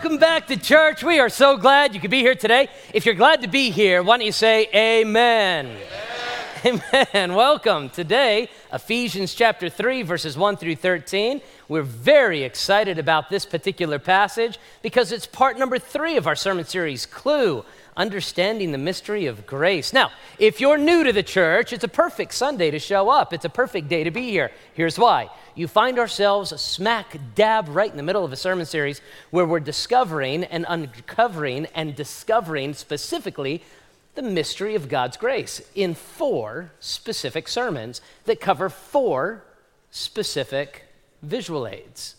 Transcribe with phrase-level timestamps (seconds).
[0.00, 1.02] welcome back to church.
[1.02, 2.68] We are so glad you could be here today.
[2.94, 5.76] If you're glad to be here, why don't you say amen?
[6.64, 6.82] Amen.
[7.12, 7.34] amen.
[7.34, 7.90] Welcome.
[7.90, 11.40] Today, Ephesians chapter 3, verses 1 through 13.
[11.66, 16.64] We're very excited about this particular passage because it's part number three of our sermon
[16.64, 17.64] series, Clue
[17.98, 19.92] understanding the mystery of grace.
[19.92, 23.32] Now, if you're new to the church, it's a perfect Sunday to show up.
[23.32, 24.52] It's a perfect day to be here.
[24.72, 25.28] Here's why.
[25.56, 29.58] You find ourselves smack dab right in the middle of a sermon series where we're
[29.58, 33.62] discovering and uncovering and discovering specifically
[34.14, 39.42] the mystery of God's grace in four specific sermons that cover four
[39.90, 40.84] specific
[41.22, 42.14] visual aids.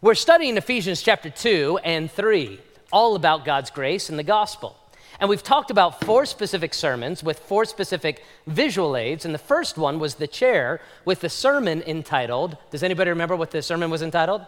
[0.00, 2.60] We're studying Ephesians chapter 2 and 3,
[2.90, 4.76] all about God's grace and the gospel.
[5.22, 9.24] And we've talked about four specific sermons with four specific visual aids.
[9.24, 13.52] And the first one was the chair with the sermon entitled, does anybody remember what
[13.52, 14.44] the sermon was entitled?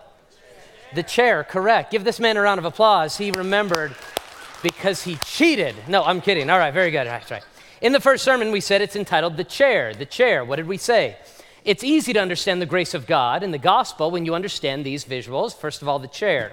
[0.96, 1.92] The chair, correct.
[1.92, 3.16] Give this man a round of applause.
[3.16, 3.95] He remembered
[4.65, 5.77] because he cheated.
[5.87, 6.51] No, I'm kidding.
[6.51, 7.06] All right, very good.
[7.06, 7.45] That's right.
[7.80, 9.95] In the first sermon, we said it's entitled The Chair.
[9.95, 10.45] The Chair.
[10.45, 11.16] What did we say?
[11.65, 15.04] It's easy to understand the grace of God in the gospel when you understand these
[15.04, 15.56] visuals.
[15.56, 16.51] First of all, the chair.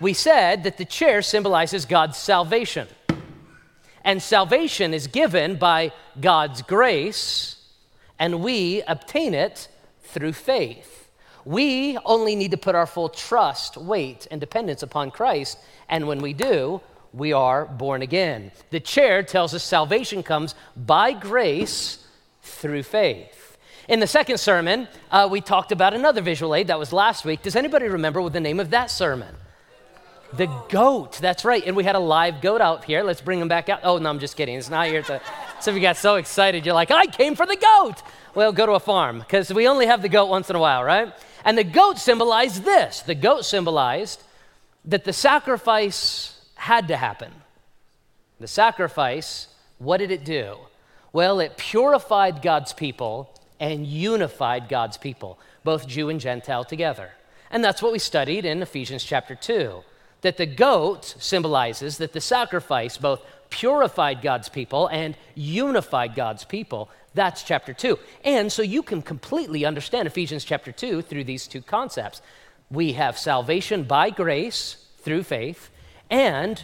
[0.00, 2.88] We said that the chair symbolizes God's salvation.
[4.04, 7.56] And salvation is given by God's grace,
[8.18, 9.68] and we obtain it
[10.02, 11.08] through faith.
[11.44, 16.20] We only need to put our full trust, weight, and dependence upon Christ, and when
[16.20, 16.80] we do,
[17.12, 18.52] we are born again.
[18.70, 22.06] The chair tells us salvation comes by grace
[22.42, 23.58] through faith.
[23.88, 27.42] In the second sermon, uh, we talked about another visual aid that was last week.
[27.42, 29.34] Does anybody remember what the name of that sermon?
[30.36, 31.62] The goat, that's right.
[31.66, 33.02] And we had a live goat out here.
[33.02, 33.80] Let's bring him back out.
[33.82, 34.56] Oh, no, I'm just kidding.
[34.56, 35.02] It's not here.
[35.60, 36.64] Some of you got so excited.
[36.64, 38.02] You're like, I came for the goat.
[38.34, 40.84] Well, go to a farm because we only have the goat once in a while,
[40.84, 41.12] right?
[41.44, 44.22] And the goat symbolized this the goat symbolized
[44.84, 47.32] that the sacrifice had to happen.
[48.38, 50.56] The sacrifice, what did it do?
[51.12, 57.10] Well, it purified God's people and unified God's people, both Jew and Gentile together.
[57.50, 59.82] And that's what we studied in Ephesians chapter 2
[60.22, 66.88] that the goat symbolizes that the sacrifice both purified God's people and unified God's people.
[67.14, 67.98] That's chapter 2.
[68.24, 72.22] And so you can completely understand Ephesians chapter 2 through these two concepts.
[72.70, 75.70] We have salvation by grace through faith,
[76.08, 76.62] and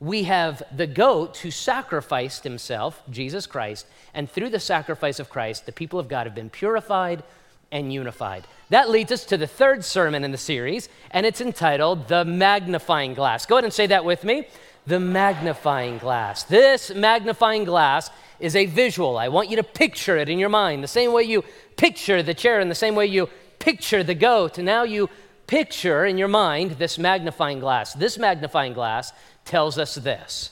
[0.00, 5.66] we have the goat who sacrificed himself, Jesus Christ, and through the sacrifice of Christ,
[5.66, 7.22] the people of God have been purified
[7.72, 8.46] and unified.
[8.70, 13.14] That leads us to the third sermon in the series, and it's entitled The Magnifying
[13.14, 13.46] Glass.
[13.46, 14.48] Go ahead and say that with me.
[14.86, 16.44] The magnifying glass.
[16.44, 19.18] This magnifying glass is a visual.
[19.18, 21.42] I want you to picture it in your mind, the same way you
[21.76, 23.28] picture the chair, in the same way you
[23.58, 24.58] picture the goat.
[24.58, 25.10] And now you
[25.46, 27.94] picture in your mind this magnifying glass.
[27.94, 29.12] This magnifying glass
[29.44, 30.50] tells us this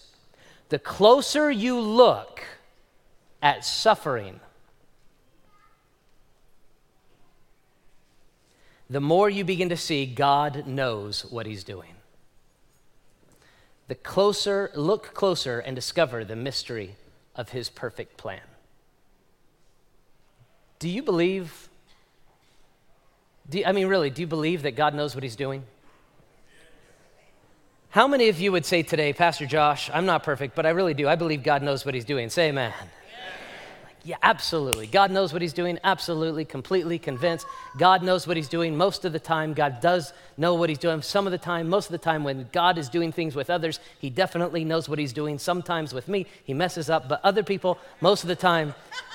[0.68, 2.42] the closer you look
[3.42, 4.40] at suffering,
[8.88, 11.90] the more you begin to see God knows what He's doing.
[13.88, 16.96] The closer, look closer and discover the mystery
[17.34, 18.40] of His perfect plan.
[20.78, 21.68] Do you believe?
[23.48, 25.64] Do you, I mean, really, do you believe that God knows what He's doing?
[27.90, 30.94] How many of you would say today, Pastor Josh, I'm not perfect, but I really
[30.94, 31.08] do.
[31.08, 32.28] I believe God knows what He's doing.
[32.28, 32.72] Say amen.
[34.06, 34.86] Yeah, absolutely.
[34.86, 35.78] God knows what He's doing.
[35.82, 37.46] Absolutely, completely convinced.
[37.78, 39.54] God knows what He's doing most of the time.
[39.54, 41.70] God does know what He's doing some of the time.
[41.70, 44.98] Most of the time, when God is doing things with others, He definitely knows what
[44.98, 45.38] He's doing.
[45.38, 48.74] Sometimes with me, He messes up, but other people, most of the time,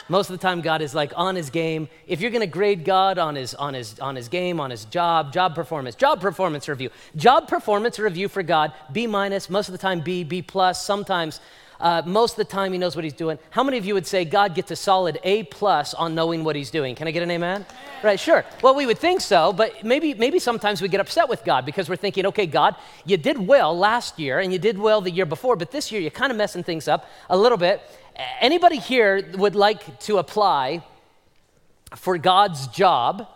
[0.10, 1.88] most of the time, God is like on His game.
[2.08, 4.86] If you're going to grade God on His on His on His game, on His
[4.86, 9.52] job, job performance, job performance review, job performance review for God, B minus.
[9.52, 10.84] Most of the time, B, B plus.
[10.84, 11.40] Sometimes
[11.80, 13.40] uh, most of the time, he knows what he's doing.
[13.52, 16.56] How many of you would say God gets a solid A plus on knowing what
[16.56, 16.94] he's doing?
[16.94, 17.66] Can I get an amen?
[18.04, 18.46] Right, sure.
[18.62, 21.88] Well, we would think so, but maybe, maybe sometimes we get upset with God because
[21.88, 22.76] we're thinking, okay, God,
[23.06, 26.02] you did well last year and you did well the year before, but this year
[26.02, 27.82] you're kind of messing things up a little bit.
[28.42, 30.84] Anybody here would like to apply
[31.96, 33.28] for God's job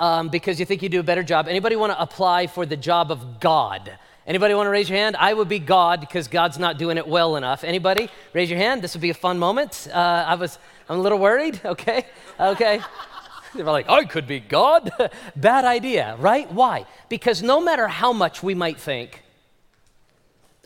[0.00, 1.48] um, because you think you do a better job?
[1.48, 3.98] Anybody want to apply for the job of God?
[4.26, 5.16] Anybody want to raise your hand?
[5.16, 7.64] I would be God because God's not doing it well enough.
[7.64, 8.08] Anybody?
[8.32, 8.80] Raise your hand.
[8.80, 9.88] This would be a fun moment.
[9.92, 10.58] Uh, I was,
[10.88, 11.60] I'm a little worried.
[11.72, 12.06] Okay,
[12.38, 12.80] okay.
[13.54, 14.90] They're like, I could be God.
[15.36, 16.50] Bad idea, right?
[16.52, 16.86] Why?
[17.08, 19.22] Because no matter how much we might think,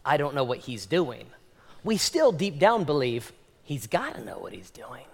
[0.05, 1.27] I don't know what he's doing,
[1.83, 3.33] we still deep down believe
[3.65, 5.05] he's got to know what he's doing.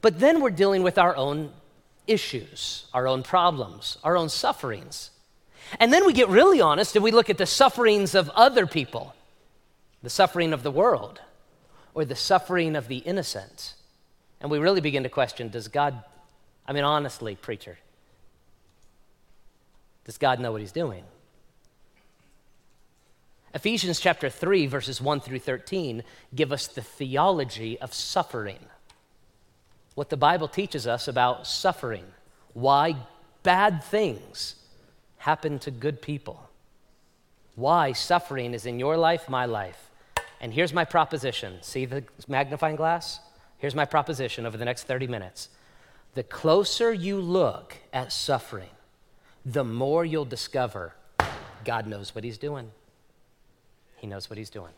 [0.00, 1.52] But then we're dealing with our own
[2.06, 5.10] issues, our own problems, our own sufferings.
[5.78, 9.14] And then we get really honest and we look at the sufferings of other people,
[10.02, 11.20] the suffering of the world,
[11.94, 13.74] or the suffering of the innocent.
[14.40, 16.02] And we really begin to question does God,
[16.66, 17.78] I mean, honestly, preacher,
[20.04, 21.04] does God know what he's doing?
[23.52, 28.60] Ephesians chapter 3, verses 1 through 13, give us the theology of suffering.
[29.96, 32.04] What the Bible teaches us about suffering,
[32.54, 32.96] why
[33.42, 34.54] bad things
[35.20, 36.48] happen to good people,
[37.54, 39.90] why suffering is in your life, my life.
[40.40, 41.58] And here's my proposition.
[41.60, 43.20] See the magnifying glass?
[43.58, 45.50] Here's my proposition over the next 30 minutes.
[46.14, 48.70] The closer you look at suffering,
[49.44, 50.94] the more you'll discover
[51.64, 52.70] God knows what He's doing.
[53.98, 54.72] He knows what He's doing.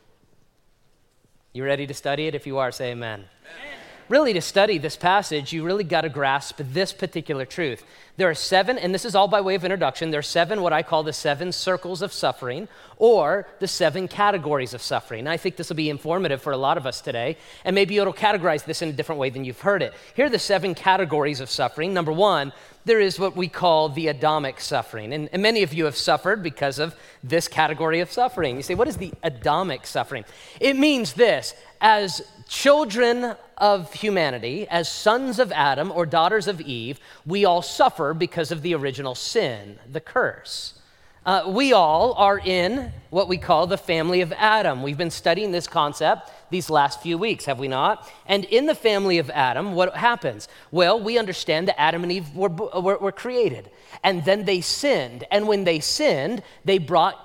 [1.52, 2.34] You ready to study it?
[2.34, 3.26] If you are, say amen.
[3.60, 3.71] amen
[4.08, 7.84] really, to study this passage, you really got to grasp this particular truth.
[8.16, 10.72] There are seven, and this is all by way of introduction, there are seven, what
[10.72, 12.68] I call the seven circles of suffering,
[12.98, 15.20] or the seven categories of suffering.
[15.20, 17.96] And I think this will be informative for a lot of us today, and maybe
[17.96, 19.94] it'll categorize this in a different way than you've heard it.
[20.14, 21.94] Here are the seven categories of suffering.
[21.94, 22.52] Number one,
[22.84, 25.12] there is what we call the Adamic suffering.
[25.12, 28.56] And, and, many of you have suffered because of this category of suffering.
[28.56, 30.24] You say, what is the Adamic suffering?
[30.60, 37.00] It means this as children of humanity, as sons of Adam or daughters of Eve,
[37.26, 40.78] we all suffer because of the original sin, the curse.
[41.26, 44.82] Uh, we all are in what we call the family of Adam.
[44.82, 48.08] We've been studying this concept these last few weeks, have we not?
[48.26, 50.48] And in the family of Adam, what happens?
[50.70, 53.70] Well, we understand that Adam and Eve were, were, were created,
[54.02, 55.24] and then they sinned.
[55.30, 57.18] And when they sinned, they brought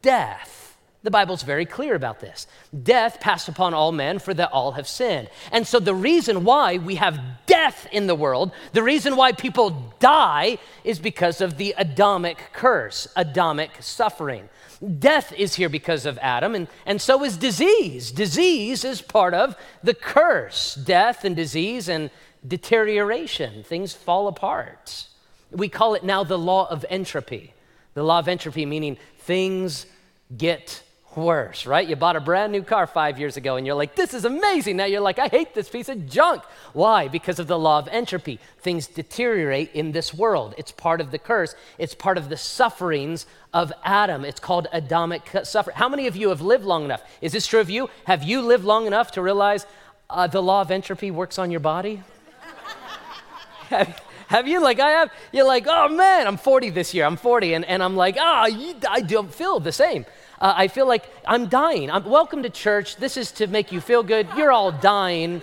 [0.00, 0.61] death
[1.02, 2.46] the Bible's very clear about this.
[2.82, 5.28] Death passed upon all men, for that all have sinned.
[5.50, 9.94] And so, the reason why we have death in the world, the reason why people
[9.98, 14.48] die, is because of the Adamic curse, Adamic suffering.
[14.98, 18.12] Death is here because of Adam, and, and so is disease.
[18.12, 20.74] Disease is part of the curse.
[20.76, 22.10] Death and disease and
[22.46, 25.06] deterioration, things fall apart.
[25.50, 27.54] We call it now the law of entropy.
[27.94, 29.86] The law of entropy meaning things
[30.36, 30.82] get
[31.16, 31.86] worse, right?
[31.86, 34.76] You bought a brand new car five years ago and you're like, this is amazing.
[34.76, 36.42] Now you're like, I hate this piece of junk.
[36.72, 37.08] Why?
[37.08, 38.38] Because of the law of entropy.
[38.60, 40.54] Things deteriorate in this world.
[40.58, 44.24] It's part of the curse, it's part of the sufferings of Adam.
[44.24, 45.76] It's called Adamic suffering.
[45.76, 47.02] How many of you have lived long enough?
[47.20, 47.90] Is this true of you?
[48.06, 49.66] Have you lived long enough to realize
[50.08, 52.02] uh, the law of entropy works on your body?
[54.28, 54.60] have, you?
[54.60, 55.10] Like, I have.
[55.32, 57.04] You're like, oh man, I'm 40 this year.
[57.04, 57.54] I'm 40.
[57.54, 60.06] And, and I'm like, oh, you, I don't feel the same
[60.42, 61.88] uh, I feel like I'm dying.
[61.88, 62.96] I'm, welcome to church.
[62.96, 64.26] This is to make you feel good.
[64.36, 65.40] You're all dying.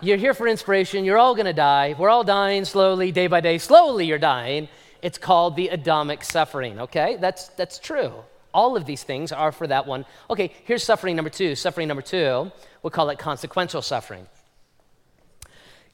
[0.00, 1.04] You're here for inspiration.
[1.04, 1.94] You're all going to die.
[1.98, 3.58] We're all dying slowly, day by day.
[3.58, 4.68] Slowly, you're dying.
[5.02, 7.18] It's called the Adamic suffering, okay?
[7.20, 8.14] That's, that's true.
[8.54, 10.06] All of these things are for that one.
[10.30, 11.54] Okay, here's suffering number two.
[11.54, 12.50] Suffering number two,
[12.82, 14.26] we'll call it consequential suffering.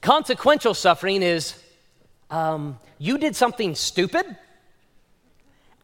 [0.03, 1.61] Consequential suffering is
[2.31, 4.25] um, you did something stupid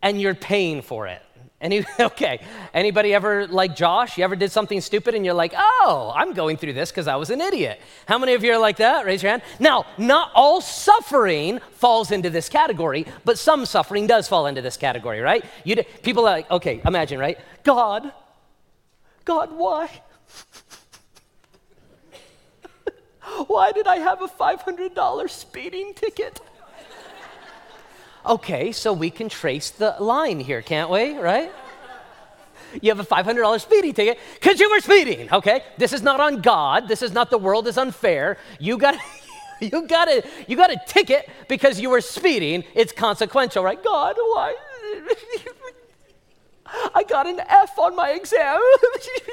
[0.01, 1.23] and you're paying for it.
[1.61, 2.45] Any, okay.
[2.75, 4.19] Anybody ever like Josh?
[4.19, 7.17] You ever did something stupid and you're like, oh, I'm going through this because I
[7.17, 7.81] was an idiot.
[8.07, 9.07] How many of you are like that?
[9.07, 9.43] Raise your hand.
[9.59, 14.77] Now, not all suffering falls into this category, but some suffering does fall into this
[14.77, 15.45] category, right?
[15.65, 17.39] You, people are like, okay, imagine, right?
[17.65, 18.13] God,
[19.25, 19.91] God, why?
[23.47, 26.41] why did I have a $500 speeding ticket?
[28.27, 31.17] Okay, so we can trace the line here, can't we?
[31.17, 31.53] Right?
[32.83, 35.33] You have a $500 speeding ticket because you were speeding.
[35.33, 36.89] Okay, this is not on God.
[36.89, 38.39] This is not the world is unfair.
[38.59, 38.97] You got.
[39.59, 42.63] You got a you got a ticket because you were speeding.
[42.75, 43.83] It's consequential, right?
[43.83, 44.55] God, why?
[46.95, 48.61] I got an F on my exam.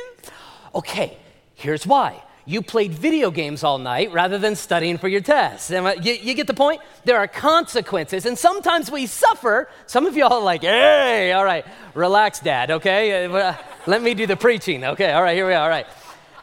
[0.76, 1.18] okay,
[1.56, 5.70] here's why you played video games all night rather than studying for your tests.
[5.70, 6.82] You, you, get the point?
[7.06, 9.70] There are consequences, and sometimes we suffer.
[9.86, 13.26] Some of y'all are like, hey, all right, relax, dad, okay?
[13.26, 13.56] Uh,
[13.88, 15.14] let me do the preaching, okay?
[15.14, 15.88] All right, here we are, all right.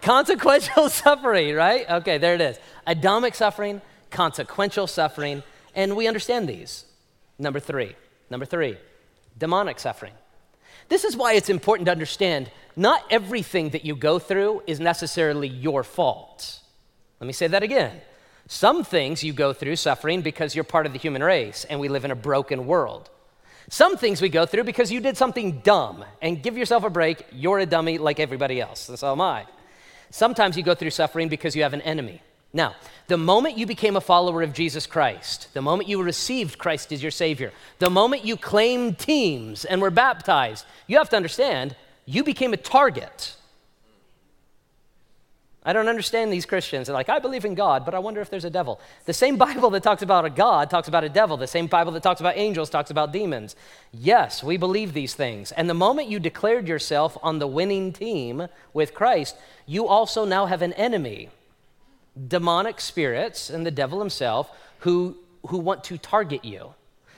[0.01, 1.89] Consequential suffering, right?
[1.89, 2.59] Okay, there it is.
[2.87, 5.43] Adamic suffering, consequential suffering,
[5.75, 6.87] and we understand these.
[7.39, 7.95] Number three,
[8.31, 8.77] number three,
[9.37, 10.13] demonic suffering.
[10.89, 12.51] This is why it's important to understand
[12.81, 16.61] not everything that you go through is necessarily your fault.
[17.21, 18.01] Let me say that again.
[18.49, 21.89] Some things you go through suffering because you're part of the human race and we
[21.89, 23.11] live in a broken world.
[23.69, 27.25] Some things we go through because you did something dumb and give yourself a break.
[27.31, 28.91] You're a dummy like everybody else.
[28.95, 29.47] So am I.
[30.11, 32.23] Sometimes you go through suffering because you have an enemy.
[32.53, 32.75] Now,
[33.07, 37.03] the moment you became a follower of Jesus Christ, the moment you received Christ as
[37.03, 41.77] your Savior, the moment you claimed teams and were baptized, you have to understand
[42.11, 43.37] you became a target.
[45.63, 46.87] I don't understand these Christians.
[46.87, 48.81] They're like, I believe in God, but I wonder if there's a devil.
[49.05, 51.37] The same Bible that talks about a God talks about a devil.
[51.37, 53.55] The same Bible that talks about angels talks about demons.
[53.93, 55.53] Yes, we believe these things.
[55.53, 59.37] And the moment you declared yourself on the winning team with Christ,
[59.67, 61.29] you also now have an enemy
[62.27, 64.51] demonic spirits and the devil himself
[64.81, 66.75] who, who want to target you.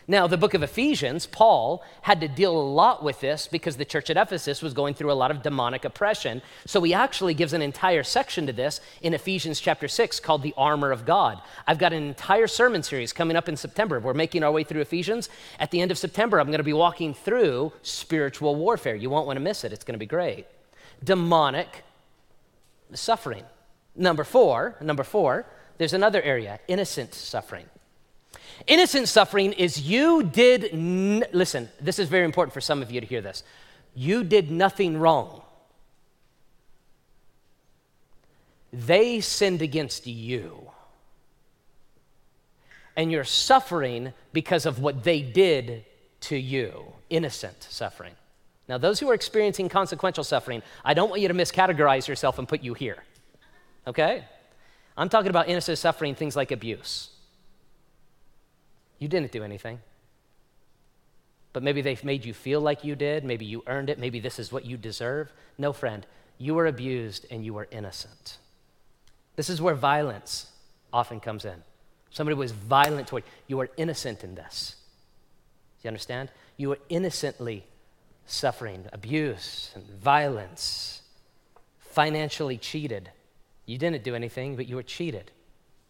[0.09, 3.85] Now, the book of Ephesians, Paul had to deal a lot with this because the
[3.85, 6.43] church at Ephesus was going through a lot of demonic oppression.
[6.67, 10.55] So he actually gives an entire section to this in Ephesians chapter 6 called the
[10.57, 11.41] armor of God.
[11.67, 14.01] I've got an entire sermon series coming up in September.
[14.01, 15.29] We're making our way through Ephesians.
[15.61, 18.97] At the end of September, I'm going to be walking through spiritual warfare.
[18.97, 20.47] You won't want to miss it, it's going to be great.
[21.05, 21.85] Demonic
[22.93, 23.45] suffering.
[23.95, 25.47] Number four, number four,
[25.79, 27.67] there's another area innocent suffering.
[28.67, 33.01] Innocent suffering is you did, n- listen, this is very important for some of you
[33.01, 33.43] to hear this.
[33.95, 35.43] You did nothing wrong.
[38.73, 40.71] They sinned against you.
[42.97, 45.85] And you're suffering because of what they did
[46.23, 46.85] to you.
[47.11, 48.15] Innocent suffering.
[48.69, 52.49] Now, those who are experiencing consequential suffering, I don't want you to miscategorize yourself and
[52.49, 53.03] put you here
[53.87, 54.25] okay?
[54.97, 57.11] I'm talking about innocent suffering, things like abuse.
[59.03, 59.81] You didn't do anything.
[61.53, 63.25] But maybe they've made you feel like you did.
[63.25, 63.99] Maybe you earned it.
[63.99, 65.33] Maybe this is what you deserve.
[65.59, 66.07] No, friend,
[66.39, 68.39] you were abused and you were innocent.
[69.37, 70.47] This is where violence
[70.93, 71.63] often comes in.
[72.11, 73.57] Somebody was violent toward you.
[73.57, 74.77] You are innocent in this.
[75.81, 76.31] Do you understand?
[76.57, 77.65] You were innocently
[78.27, 81.03] suffering abuse and violence,
[81.79, 83.11] financially cheated
[83.67, 85.31] you didn't do anything, but you were cheated.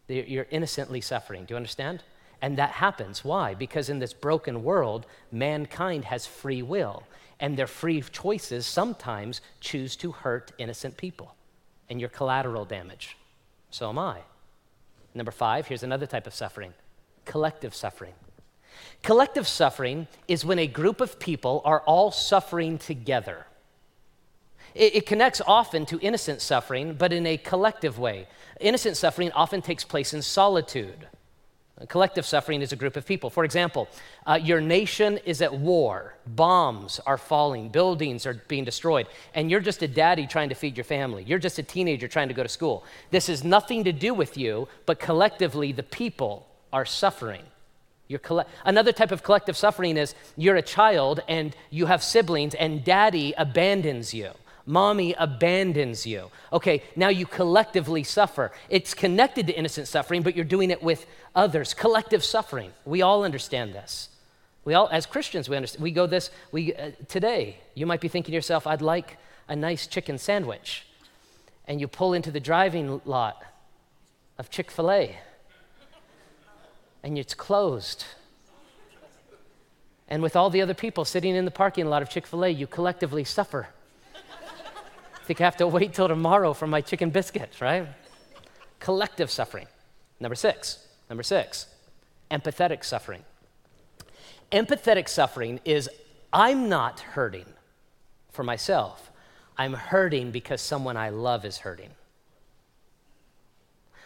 [0.08, 1.44] You're innocently suffering.
[1.44, 2.02] Do you understand?
[2.42, 3.24] And that happens.
[3.24, 3.54] Why?
[3.54, 7.04] Because in this broken world, mankind has free will,
[7.38, 11.36] and their free choices sometimes choose to hurt innocent people.
[11.88, 13.16] And you're collateral damage.
[13.70, 14.18] So am I.
[15.14, 16.74] Number five, here's another type of suffering
[17.24, 18.14] collective suffering.
[19.02, 23.46] Collective suffering is when a group of people are all suffering together.
[24.74, 28.26] It, it, connects often to innocent suffering, but in a collective way.
[28.60, 31.06] Innocent suffering often takes place in solitude.
[31.88, 33.30] Collective suffering is a group of people.
[33.30, 33.88] For example,
[34.26, 39.60] uh, your nation is at war, bombs are falling, buildings are being destroyed, and you're
[39.60, 41.24] just a daddy trying to feed your family.
[41.24, 42.84] You're just a teenager trying to go to school.
[43.10, 47.42] This has nothing to do with you, but collectively, the people are suffering.
[48.22, 52.84] Coll- Another type of collective suffering is you're a child and you have siblings, and
[52.84, 54.32] daddy abandons you.
[54.66, 56.30] Mommy abandons you.
[56.52, 58.52] Okay, now you collectively suffer.
[58.68, 61.74] It's connected to innocent suffering, but you're doing it with others.
[61.74, 62.72] Collective suffering.
[62.84, 64.08] We all understand this.
[64.64, 65.82] We all, as Christians, we understand.
[65.82, 66.30] We go this.
[66.52, 67.56] We uh, today.
[67.74, 70.86] You might be thinking to yourself, "I'd like a nice chicken sandwich,"
[71.66, 73.42] and you pull into the driving lot
[74.38, 75.18] of Chick Fil A,
[77.02, 78.04] and it's closed.
[80.06, 82.48] And with all the other people sitting in the parking lot of Chick Fil A,
[82.48, 83.68] you collectively suffer
[85.40, 87.86] I have to wait till tomorrow for my chicken biscuits, right?
[88.80, 89.66] Collective suffering.
[90.20, 91.66] Number six, number six,
[92.30, 93.24] empathetic suffering.
[94.52, 95.88] Empathetic suffering is
[96.32, 97.46] I'm not hurting
[98.30, 99.10] for myself,
[99.58, 101.90] I'm hurting because someone I love is hurting.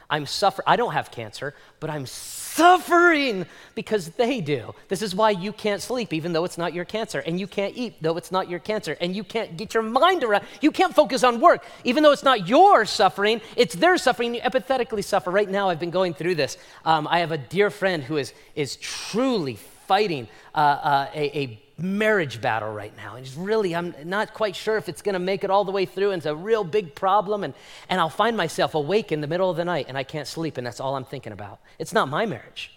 [0.08, 0.64] I'm suffering.
[0.66, 4.74] I don't have cancer, but I'm suffering because they do.
[4.88, 7.76] This is why you can't sleep, even though it's not your cancer, and you can't
[7.76, 10.44] eat, though it's not your cancer, and you can't get your mind around.
[10.60, 14.34] You can't focus on work, even though it's not your suffering, it's their suffering.
[14.34, 15.30] You empathetically suffer.
[15.30, 16.56] Right now, I've been going through this.
[16.84, 21.62] Um, I have a dear friend who is, is truly fighting uh, uh, a, a
[21.78, 23.16] marriage battle right now.
[23.16, 25.84] And really, I'm not quite sure if it's going to make it all the way
[25.84, 26.12] through.
[26.12, 27.44] And it's a real big problem.
[27.44, 27.54] And,
[27.88, 30.56] and I'll find myself awake in the middle of the night and I can't sleep.
[30.56, 31.60] And that's all I'm thinking about.
[31.78, 32.72] It's not my marriage,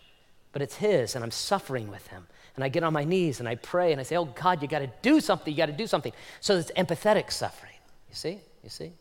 [0.51, 1.15] but it's his.
[1.15, 2.27] And I'm suffering with him.
[2.55, 4.67] And I get on my knees and I pray and I say, Oh God, you
[4.67, 5.53] got to do something.
[5.53, 6.11] You got to do something.
[6.41, 7.71] So it's empathetic suffering.
[8.09, 8.39] You see?
[8.63, 8.91] You see?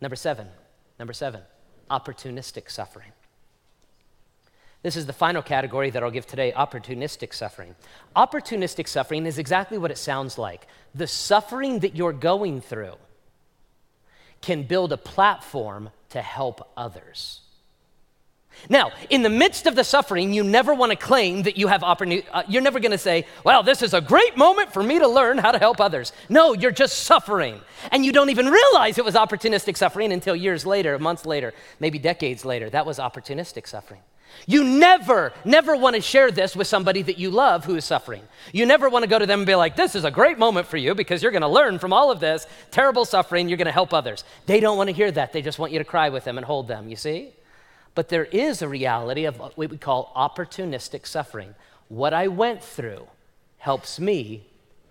[0.00, 0.46] Number seven.
[0.98, 1.42] Number seven.
[1.90, 3.12] Opportunistic suffering.
[4.86, 7.74] This is the final category that I'll give today opportunistic suffering.
[8.14, 10.68] Opportunistic suffering is exactly what it sounds like.
[10.94, 12.94] The suffering that you're going through
[14.40, 17.40] can build a platform to help others.
[18.68, 21.82] Now, in the midst of the suffering, you never want to claim that you have
[21.82, 22.24] opportunity.
[22.32, 25.08] Uh, you're never going to say, well, this is a great moment for me to
[25.08, 26.12] learn how to help others.
[26.28, 27.60] No, you're just suffering.
[27.90, 31.98] And you don't even realize it was opportunistic suffering until years later, months later, maybe
[31.98, 32.70] decades later.
[32.70, 34.02] That was opportunistic suffering.
[34.46, 38.22] You never, never want to share this with somebody that you love who is suffering.
[38.52, 40.66] You never want to go to them and be like, this is a great moment
[40.66, 43.48] for you because you're going to learn from all of this terrible suffering.
[43.48, 44.24] You're going to help others.
[44.46, 45.32] They don't want to hear that.
[45.32, 47.32] They just want you to cry with them and hold them, you see?
[47.94, 51.54] But there is a reality of what we call opportunistic suffering.
[51.88, 53.06] What I went through
[53.58, 54.46] helps me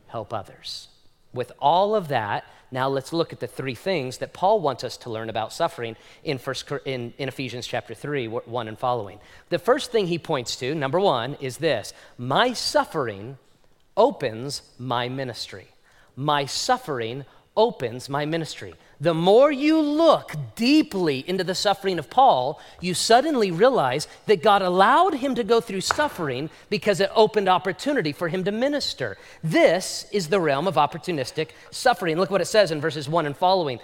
[0.08, 0.88] help others.
[1.36, 4.96] With all of that, now let's look at the three things that Paul wants us
[4.98, 9.20] to learn about suffering in, first, in, in Ephesians chapter 3, 1 and following.
[9.50, 13.38] The first thing he points to, number one, is this My suffering
[13.98, 15.68] opens my ministry.
[16.16, 17.26] My suffering
[17.58, 18.74] opens my ministry.
[19.02, 24.62] The more you look deeply into the suffering of Paul, you suddenly realize that God
[24.62, 29.18] allowed him to go through suffering because it opened opportunity for him to minister.
[29.44, 32.18] This is the realm of opportunistic suffering.
[32.18, 33.80] Look what it says in verses 1 and following.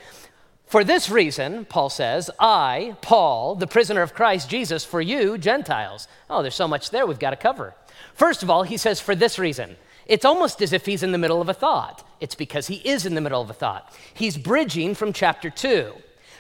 [0.66, 6.08] For this reason, Paul says, I, Paul, the prisoner of Christ Jesus, for you, Gentiles.
[6.30, 7.76] Oh, there's so much there we've got to cover.
[8.14, 9.76] First of all, he says, for this reason.
[10.06, 12.08] It's almost as if he's in the middle of a thought.
[12.20, 13.94] It's because he is in the middle of a thought.
[14.14, 15.94] He's bridging from chapter 2.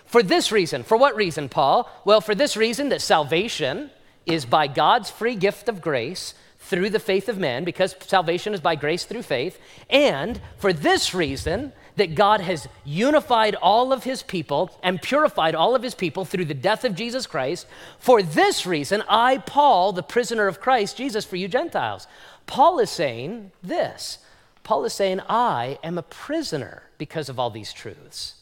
[0.06, 1.90] For this reason, for what reason, Paul?
[2.04, 3.90] Well, for this reason that salvation
[4.26, 8.60] is by God's free gift of grace through the faith of men, because salvation is
[8.60, 14.24] by grace through faith, and for this reason that God has unified all of his
[14.24, 17.68] people and purified all of his people through the death of Jesus Christ.
[18.00, 22.08] For this reason, I, Paul, the prisoner of Christ Jesus, for you Gentiles.
[22.46, 24.20] Paul is saying this
[24.64, 28.36] Paul is saying, I am a prisoner because of all these truths.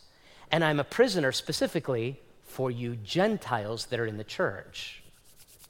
[0.51, 5.01] And I'm a prisoner specifically for you Gentiles that are in the church.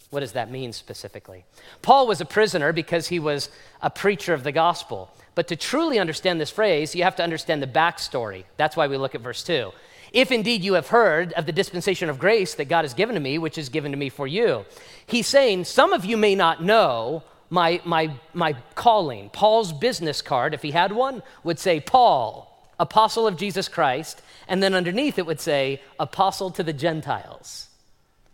[0.09, 1.45] What does that mean specifically?
[1.81, 3.49] Paul was a prisoner because he was
[3.81, 5.13] a preacher of the gospel.
[5.35, 8.45] But to truly understand this phrase, you have to understand the backstory.
[8.57, 9.71] That's why we look at verse 2.
[10.11, 13.21] If indeed you have heard of the dispensation of grace that God has given to
[13.21, 14.65] me, which is given to me for you,
[15.05, 19.29] he's saying, Some of you may not know my, my, my calling.
[19.29, 22.45] Paul's business card, if he had one, would say, Paul,
[22.79, 24.21] apostle of Jesus Christ.
[24.47, 27.67] And then underneath it would say, apostle to the Gentiles,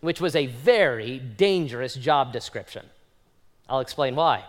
[0.01, 2.85] which was a very dangerous job description.
[3.69, 4.43] I'll explain why.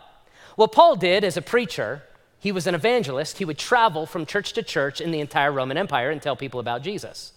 [0.56, 2.02] What Paul did as a preacher,
[2.38, 3.38] he was an evangelist.
[3.38, 6.60] He would travel from church to church in the entire Roman Empire and tell people
[6.60, 7.32] about Jesus.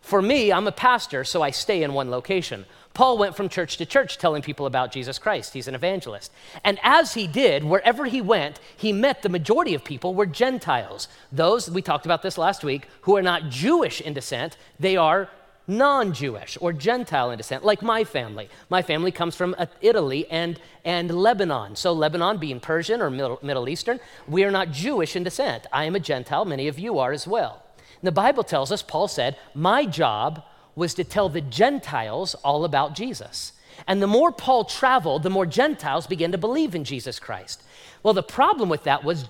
[0.00, 2.64] For me, I'm a pastor, so I stay in one location.
[2.92, 5.54] Paul went from church to church telling people about Jesus Christ.
[5.54, 6.32] He's an evangelist.
[6.64, 11.06] And as he did, wherever he went, he met the majority of people were Gentiles.
[11.30, 15.28] Those, we talked about this last week, who are not Jewish in descent, they are
[15.68, 18.48] non Jewish or Gentile in descent, like my family.
[18.68, 21.76] My family comes from uh, Italy and, and Lebanon.
[21.76, 25.66] So, Lebanon being Persian or Middle, Middle Eastern, we are not Jewish in descent.
[25.72, 27.62] I am a Gentile, many of you are as well.
[28.02, 30.42] The Bible tells us, Paul said, My job
[30.74, 33.52] was to tell the Gentiles all about Jesus.
[33.86, 37.62] And the more Paul traveled, the more Gentiles began to believe in Jesus Christ.
[38.02, 39.26] Well, the problem with that was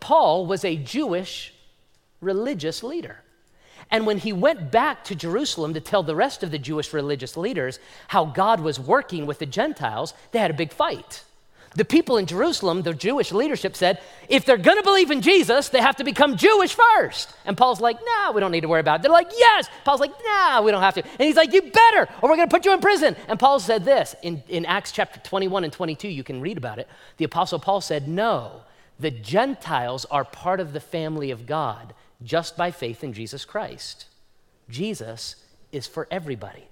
[0.00, 1.52] Paul was a Jewish
[2.20, 3.20] religious leader.
[3.90, 7.36] And when he went back to Jerusalem to tell the rest of the Jewish religious
[7.36, 11.24] leaders how God was working with the Gentiles, they had a big fight
[11.74, 15.68] the people in Jerusalem, the Jewish leadership said, if they're going to believe in Jesus,
[15.68, 17.34] they have to become Jewish first.
[17.44, 19.02] And Paul's like, nah, we don't need to worry about it.
[19.02, 19.68] They're like, yes.
[19.84, 21.02] Paul's like, nah, we don't have to.
[21.02, 23.16] And he's like, you better, or we're going to put you in prison.
[23.28, 26.78] And Paul said this in, in Acts chapter 21 and 22, you can read about
[26.78, 26.88] it.
[27.16, 28.62] The Apostle Paul said, no,
[29.00, 34.06] the Gentiles are part of the family of God just by faith in Jesus Christ.
[34.68, 35.36] Jesus
[35.72, 36.68] is for everybody.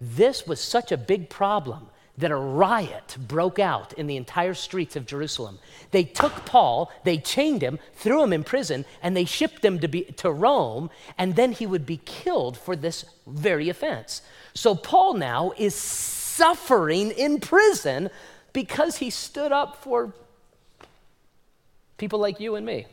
[0.00, 1.88] This was such a big problem
[2.20, 5.58] that a riot broke out in the entire streets of Jerusalem.
[5.90, 9.88] They took Paul, they chained him, threw him in prison, and they shipped him to,
[9.88, 14.22] be, to Rome, and then he would be killed for this very offense.
[14.54, 18.10] So Paul now is suffering in prison
[18.52, 20.12] because he stood up for
[21.96, 22.86] people like you and me,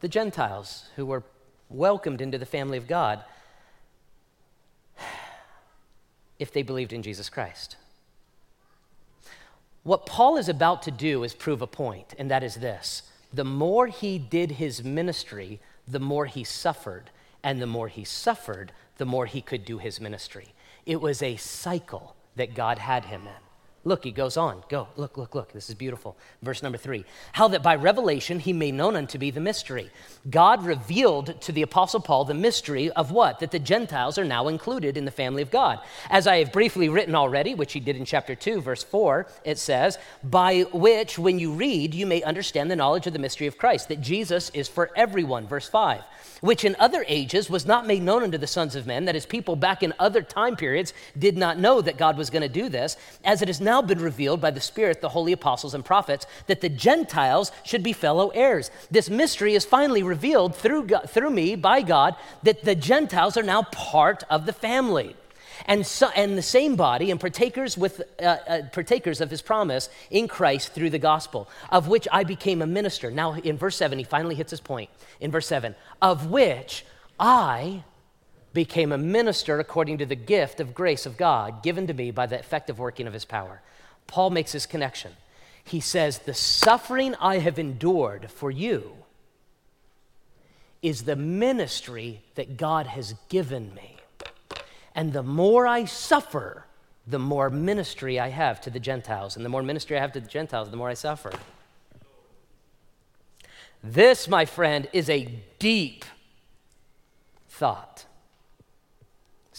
[0.00, 1.22] the Gentiles who were
[1.68, 3.22] welcomed into the family of God
[6.40, 7.76] if they believed in Jesus Christ.
[9.84, 13.44] What Paul is about to do is prove a point, and that is this the
[13.44, 17.10] more he did his ministry, the more he suffered,
[17.44, 20.52] and the more he suffered, the more he could do his ministry.
[20.84, 23.49] It was a cycle that God had him in.
[23.82, 24.62] Look, he goes on.
[24.68, 25.52] Go, look, look, look.
[25.52, 26.14] This is beautiful.
[26.42, 27.06] Verse number three.
[27.32, 29.88] How that by revelation he made known unto me the mystery.
[30.28, 33.38] God revealed to the Apostle Paul the mystery of what?
[33.40, 35.80] That the Gentiles are now included in the family of God.
[36.10, 39.56] As I have briefly written already, which he did in chapter 2, verse 4, it
[39.56, 43.56] says, By which, when you read, you may understand the knowledge of the mystery of
[43.56, 45.46] Christ, that Jesus is for everyone.
[45.46, 46.04] Verse 5
[46.40, 49.26] which in other ages was not made known unto the sons of men, that is,
[49.26, 52.68] people back in other time periods did not know that God was going to do
[52.68, 56.26] this, as it is now been revealed by the Spirit, the holy apostles and prophets,
[56.48, 58.70] that the Gentiles should be fellow heirs.
[58.90, 63.42] This mystery is finally revealed through, God, through me by God that the Gentiles are
[63.42, 65.14] now part of the family
[65.66, 69.88] and, so, and the same body, and partakers, with, uh, uh, partakers of his promise
[70.10, 73.10] in Christ through the gospel, of which I became a minister.
[73.10, 74.90] Now, in verse 7, he finally hits his point.
[75.20, 76.84] In verse 7, of which
[77.18, 77.84] I
[78.52, 82.26] became a minister according to the gift of grace of God given to me by
[82.26, 83.62] the effective working of his power.
[84.06, 85.12] Paul makes his connection.
[85.64, 88.92] He says, The suffering I have endured for you
[90.82, 93.96] is the ministry that God has given me.
[94.94, 96.66] And the more I suffer,
[97.06, 99.36] the more ministry I have to the Gentiles.
[99.36, 101.32] And the more ministry I have to the Gentiles, the more I suffer.
[103.82, 106.04] This, my friend, is a deep
[107.48, 108.04] thought.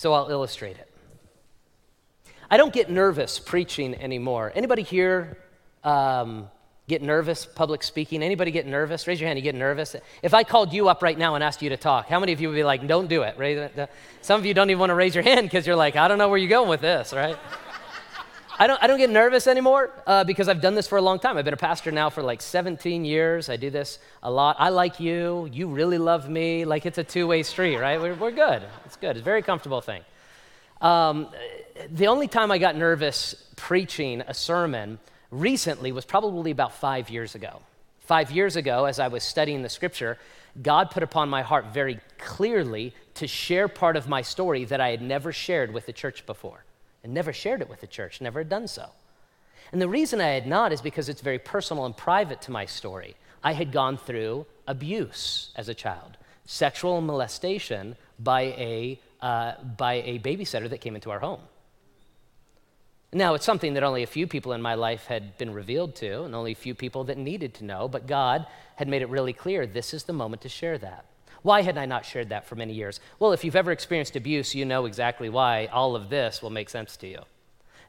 [0.02, 0.92] So I'll illustrate it.
[2.50, 4.52] I don't get nervous preaching anymore.
[4.56, 5.38] Anybody here
[5.84, 6.50] um,
[6.92, 8.22] Get nervous public speaking?
[8.22, 9.08] Anybody get nervous?
[9.08, 9.40] Raise your hand.
[9.40, 9.96] You get nervous?
[10.22, 12.42] If I called you up right now and asked you to talk, how many of
[12.42, 13.90] you would be like, "Don't do it"?
[14.22, 16.18] Some of you don't even want to raise your hand because you're like, "I don't
[16.18, 17.38] know where you're going with this," right?
[18.60, 21.20] I don't, I don't get nervous anymore uh, because I've done this for a long
[21.20, 21.38] time.
[21.38, 23.50] I've been a pastor now for like 17 years.
[23.50, 24.56] I do this a lot.
[24.60, 25.50] I like you.
[25.52, 26.66] You really love me.
[26.66, 28.00] Like it's a two way street, right?
[28.00, 28.64] We're, we're good.
[28.86, 29.12] It's good.
[29.12, 30.04] It's a very comfortable thing.
[30.82, 31.30] Um,
[31.92, 37.36] the only time I got nervous preaching a sermon recently was probably about five years
[37.36, 37.62] ago.
[38.02, 40.18] Five years ago, as I was studying the scripture,
[40.62, 44.90] God put upon my heart very clearly to share part of my story that I
[44.90, 46.66] had never shared with the church before.
[47.04, 48.90] And never shared it with the church, never had done so.
[49.72, 52.66] And the reason I had not is because it's very personal and private to my
[52.66, 53.16] story.
[53.44, 60.20] I had gone through abuse as a child, sexual molestation by a, uh, by a
[60.20, 61.42] babysitter that came into our home.
[63.14, 66.24] Now, it's something that only a few people in my life had been revealed to,
[66.24, 69.34] and only a few people that needed to know, but God had made it really
[69.34, 71.06] clear this is the moment to share that.
[71.44, 73.00] Why had I not shared that for many years?
[73.20, 76.70] Well, if you've ever experienced abuse, you know exactly why all of this will make
[76.70, 77.20] sense to you.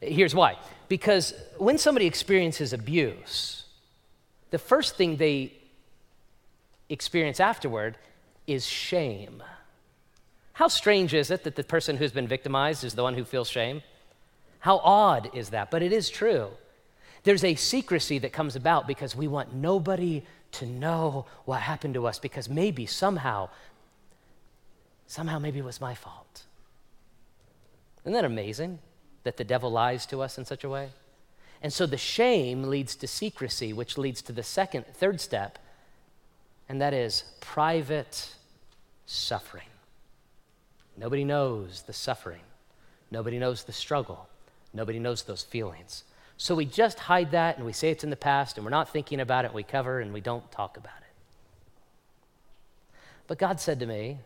[0.01, 3.65] Here's why because when somebody experiences abuse,
[4.51, 5.53] the first thing they
[6.88, 7.97] experience afterward
[8.47, 9.43] is shame.
[10.55, 13.49] How strange is it that the person who's been victimized is the one who feels
[13.49, 13.83] shame?
[14.59, 15.71] How odd is that?
[15.71, 16.51] But it is true.
[17.25, 22.07] There's a secrecy that comes about because we want nobody to know what happened to
[22.07, 23.49] us because maybe somehow,
[25.07, 26.43] somehow maybe it was my fault.
[28.03, 28.79] Isn't that amazing
[29.25, 30.91] that the devil lies to us in such a way?
[31.62, 35.59] And so the shame leads to secrecy, which leads to the second, third step,
[36.69, 38.35] and that is private
[39.07, 39.69] suffering.
[40.97, 42.43] Nobody knows the suffering,
[43.11, 44.29] nobody knows the struggle.
[44.73, 46.05] Nobody knows those feelings.
[46.37, 48.88] So we just hide that and we say it's in the past and we're not
[48.88, 49.55] thinking about it.
[49.55, 51.03] We cover and we don't talk about it.
[53.27, 54.18] But God said to me,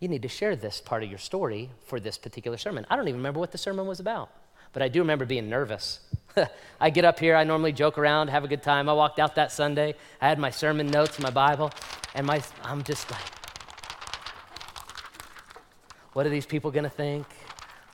[0.00, 2.86] You need to share this part of your story for this particular sermon.
[2.90, 4.30] I don't even remember what the sermon was about,
[4.72, 6.00] but I do remember being nervous.
[6.80, 8.88] I get up here, I normally joke around, have a good time.
[8.88, 11.70] I walked out that Sunday, I had my sermon notes, my Bible,
[12.14, 13.20] and my, I'm just like,
[16.12, 17.26] what are these people going to think?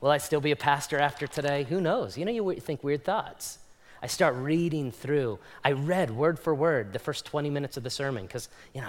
[0.01, 1.65] Will I still be a pastor after today?
[1.65, 2.17] Who knows?
[2.17, 3.59] You know, you think weird thoughts.
[4.03, 5.39] I start reading through.
[5.63, 8.89] I read word for word the first 20 minutes of the sermon because, you know,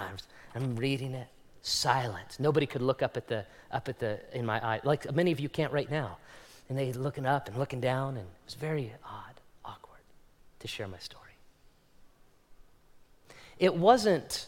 [0.54, 1.28] I'm, reading it
[1.62, 2.36] silent.
[2.38, 5.40] Nobody could look up at the, up at the, in my eye, like many of
[5.40, 6.16] you can't right now.
[6.68, 10.00] And they looking up and looking down, and it was very odd, awkward
[10.60, 11.22] to share my story.
[13.58, 14.46] It wasn't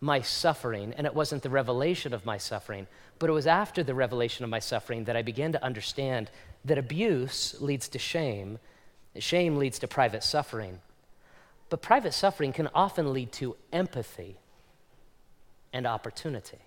[0.00, 2.86] my suffering, and it wasn't the revelation of my suffering,
[3.18, 6.30] but it was after the revelation of my suffering that I began to understand
[6.64, 8.58] that abuse leads to shame,
[9.18, 10.80] shame leads to private suffering.
[11.68, 14.36] But private suffering can often lead to empathy
[15.72, 16.58] and opportunity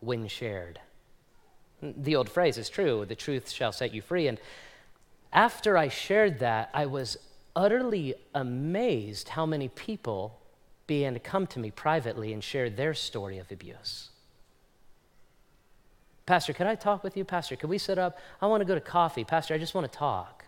[0.00, 0.80] when shared.
[1.82, 4.28] The old phrase is true the truth shall set you free.
[4.28, 4.38] And
[5.32, 7.16] after I shared that, I was
[7.56, 10.40] utterly amazed how many people
[10.86, 14.10] began to come to me privately and share their story of abuse.
[16.26, 17.24] Pastor, could I talk with you?
[17.24, 18.18] Pastor, could we sit up?
[18.40, 19.24] I want to go to coffee.
[19.24, 20.44] Pastor, I just want to talk.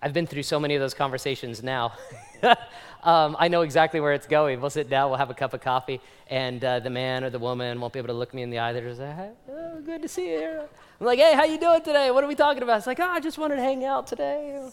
[0.00, 1.92] I've been through so many of those conversations now.
[3.02, 4.60] um, I know exactly where it's going.
[4.60, 7.38] We'll sit down, we'll have a cup of coffee, and uh, the man or the
[7.38, 8.72] woman won't be able to look me in the eye.
[8.72, 10.60] They're just like, hey, oh, good to see you.
[11.00, 12.10] I'm like, hey, how you doing today?
[12.10, 12.78] What are we talking about?
[12.78, 14.70] It's like, oh, I just wanted to hang out today.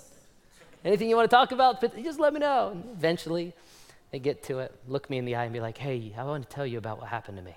[0.84, 2.72] Anything you want to talk about, just let me know.
[2.72, 3.54] And eventually,
[4.12, 6.50] they get to it, look me in the eye, and be like, hey, I want
[6.50, 7.56] to tell you about what happened to me.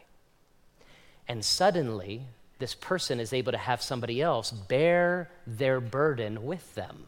[1.28, 2.22] And suddenly,
[2.58, 7.06] this person is able to have somebody else bear their burden with them.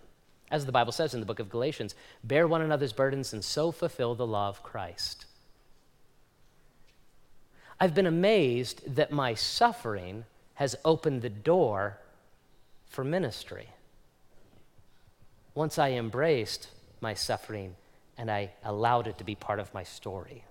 [0.51, 3.73] As the Bible says in the book of Galatians, bear one another's burdens and so
[3.73, 5.27] fulfill the law of Christ.
[7.81, 10.25] I've been amazed that my suffering
[10.55, 11.99] has opened the door
[12.89, 13.69] for ministry.
[15.55, 16.69] Once I embraced
[17.01, 17.77] my suffering
[18.17, 20.45] and I allowed it to be part of my story.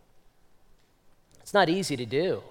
[1.42, 2.44] It's not easy to do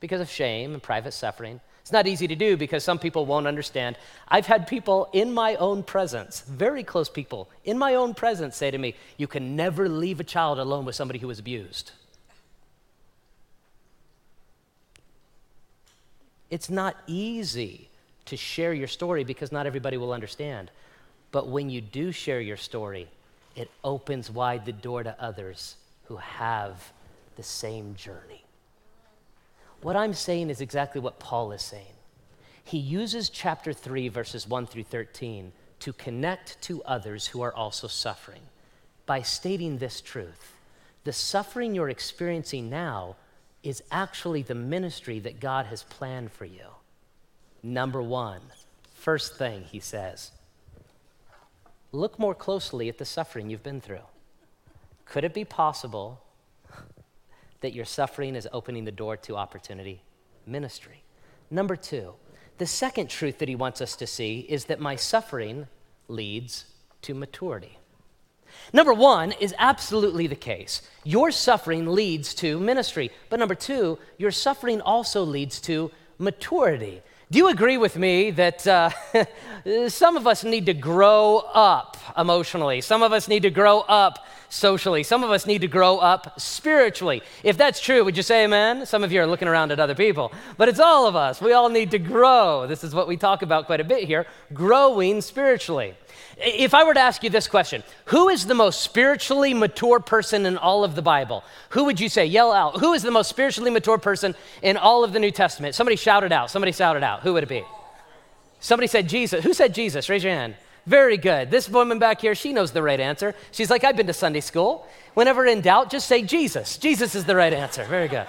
[0.00, 1.60] because of shame and private suffering.
[1.82, 3.96] It's not easy to do because some people won't understand.
[4.28, 8.70] I've had people in my own presence, very close people, in my own presence say
[8.70, 11.92] to me, You can never leave a child alone with somebody who was abused.
[16.50, 17.88] It's not easy
[18.26, 20.70] to share your story because not everybody will understand.
[21.32, 23.08] But when you do share your story,
[23.56, 26.92] it opens wide the door to others who have
[27.36, 28.44] the same journey.
[29.82, 31.94] What I'm saying is exactly what Paul is saying.
[32.64, 37.86] He uses chapter 3, verses 1 through 13, to connect to others who are also
[37.86, 38.42] suffering
[39.06, 40.54] by stating this truth
[41.04, 43.16] the suffering you're experiencing now
[43.62, 46.66] is actually the ministry that God has planned for you.
[47.62, 48.40] Number one,
[48.94, 50.30] first thing he says,
[51.92, 54.06] look more closely at the suffering you've been through.
[55.06, 56.20] Could it be possible
[57.60, 60.02] that your suffering is opening the door to opportunity
[60.46, 61.02] ministry.
[61.50, 62.14] Number two,
[62.58, 65.66] the second truth that he wants us to see is that my suffering
[66.08, 66.66] leads
[67.02, 67.78] to maturity.
[68.72, 70.82] Number one is absolutely the case.
[71.04, 73.10] Your suffering leads to ministry.
[73.28, 77.02] But number two, your suffering also leads to maturity.
[77.32, 78.90] Do you agree with me that uh,
[79.88, 82.80] some of us need to grow up emotionally?
[82.80, 85.04] Some of us need to grow up socially.
[85.04, 87.22] Some of us need to grow up spiritually.
[87.44, 88.84] If that's true, would you say amen?
[88.84, 91.40] Some of you are looking around at other people, but it's all of us.
[91.40, 92.66] We all need to grow.
[92.66, 95.94] This is what we talk about quite a bit here growing spiritually.
[96.36, 100.46] If I were to ask you this question, who is the most spiritually mature person
[100.46, 101.44] in all of the Bible?
[101.70, 102.26] Who would you say?
[102.26, 102.80] Yell out.
[102.80, 105.74] Who is the most spiritually mature person in all of the New Testament?
[105.74, 106.50] Somebody shout it out.
[106.50, 107.20] Somebody shout it out.
[107.20, 107.64] Who would it be?
[108.60, 109.44] Somebody said Jesus.
[109.44, 110.08] Who said Jesus?
[110.08, 110.54] Raise your hand.
[110.86, 111.50] Very good.
[111.50, 113.34] This woman back here, she knows the right answer.
[113.52, 114.86] She's like, I've been to Sunday school.
[115.14, 116.78] Whenever in doubt, just say Jesus.
[116.78, 117.84] Jesus is the right answer.
[117.84, 118.26] Very good.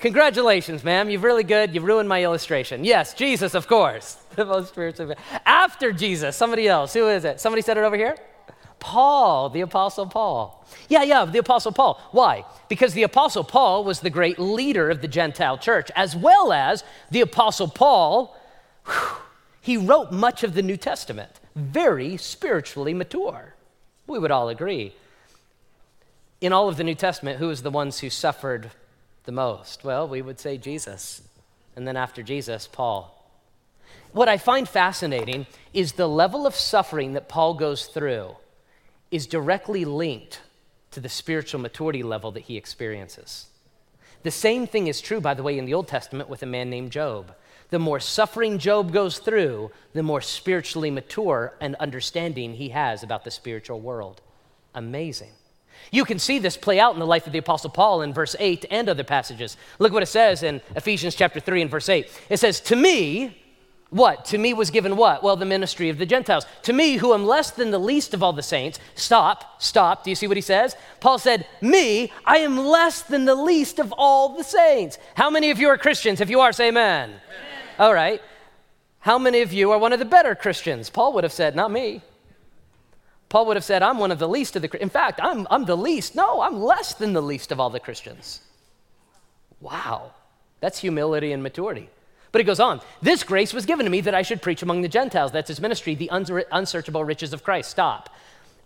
[0.00, 1.10] Congratulations, ma'am.
[1.10, 1.74] You've really good.
[1.74, 2.84] You've ruined my illustration.
[2.84, 4.16] Yes, Jesus, of course.
[4.38, 5.16] The most spiritual.
[5.44, 6.92] After Jesus, somebody else.
[6.94, 7.40] Who is it?
[7.40, 8.16] Somebody said it over here?
[8.78, 10.64] Paul, the Apostle Paul.
[10.88, 12.00] Yeah, yeah, the Apostle Paul.
[12.12, 12.44] Why?
[12.68, 16.84] Because the Apostle Paul was the great leader of the Gentile church, as well as
[17.10, 18.36] the Apostle Paul,
[18.86, 19.18] whew,
[19.60, 23.54] he wrote much of the New Testament, very spiritually mature.
[24.06, 24.94] We would all agree.
[26.40, 28.70] In all of the New Testament, who was the ones who suffered
[29.28, 29.84] the most?
[29.84, 31.20] Well, we would say Jesus.
[31.76, 33.14] And then after Jesus, Paul.
[34.12, 38.36] What I find fascinating is the level of suffering that Paul goes through
[39.10, 40.40] is directly linked
[40.92, 43.48] to the spiritual maturity level that he experiences.
[44.22, 46.70] The same thing is true, by the way, in the Old Testament with a man
[46.70, 47.34] named Job.
[47.68, 53.24] The more suffering Job goes through, the more spiritually mature and understanding he has about
[53.24, 54.22] the spiritual world.
[54.74, 55.32] Amazing.
[55.90, 58.36] You can see this play out in the life of the Apostle Paul in verse
[58.38, 59.56] 8 and other passages.
[59.78, 62.10] Look what it says in Ephesians chapter 3 and verse 8.
[62.28, 63.36] It says, To me,
[63.90, 64.26] what?
[64.26, 65.22] To me was given what?
[65.22, 66.44] Well, the ministry of the Gentiles.
[66.64, 70.04] To me, who am less than the least of all the saints, stop, stop.
[70.04, 70.76] Do you see what he says?
[71.00, 74.98] Paul said, Me, I am less than the least of all the saints.
[75.14, 76.20] How many of you are Christians?
[76.20, 77.08] If you are, say amen.
[77.08, 77.20] amen.
[77.78, 78.20] All right.
[79.00, 80.90] How many of you are one of the better Christians?
[80.90, 82.02] Paul would have said, Not me.
[83.28, 85.64] Paul would have said, I'm one of the least of the, in fact, I'm, I'm
[85.64, 86.14] the least.
[86.14, 88.40] No, I'm less than the least of all the Christians.
[89.60, 90.12] Wow,
[90.60, 91.90] that's humility and maturity.
[92.30, 94.82] But he goes on, this grace was given to me that I should preach among
[94.82, 95.32] the Gentiles.
[95.32, 97.70] That's his ministry, the unsearchable riches of Christ.
[97.70, 98.10] Stop.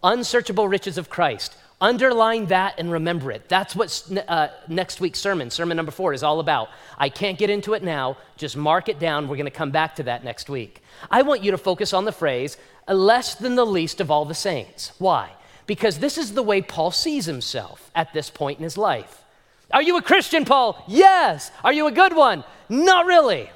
[0.02, 1.56] Unsearchable riches of Christ.
[1.82, 3.48] Underline that and remember it.
[3.48, 6.68] That's what uh, next week's sermon, sermon number four, is all about.
[6.96, 8.18] I can't get into it now.
[8.36, 9.26] Just mark it down.
[9.26, 10.80] We're going to come back to that next week.
[11.10, 14.32] I want you to focus on the phrase, less than the least of all the
[14.32, 14.92] saints.
[14.98, 15.32] Why?
[15.66, 19.24] Because this is the way Paul sees himself at this point in his life.
[19.72, 20.84] Are you a Christian, Paul?
[20.86, 21.50] Yes.
[21.64, 22.44] Are you a good one?
[22.68, 23.50] Not really.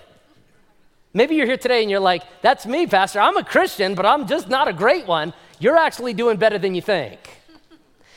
[1.14, 3.20] Maybe you're here today and you're like, that's me, Pastor.
[3.20, 5.32] I'm a Christian, but I'm just not a great one.
[5.60, 7.20] you're actually doing better than you think.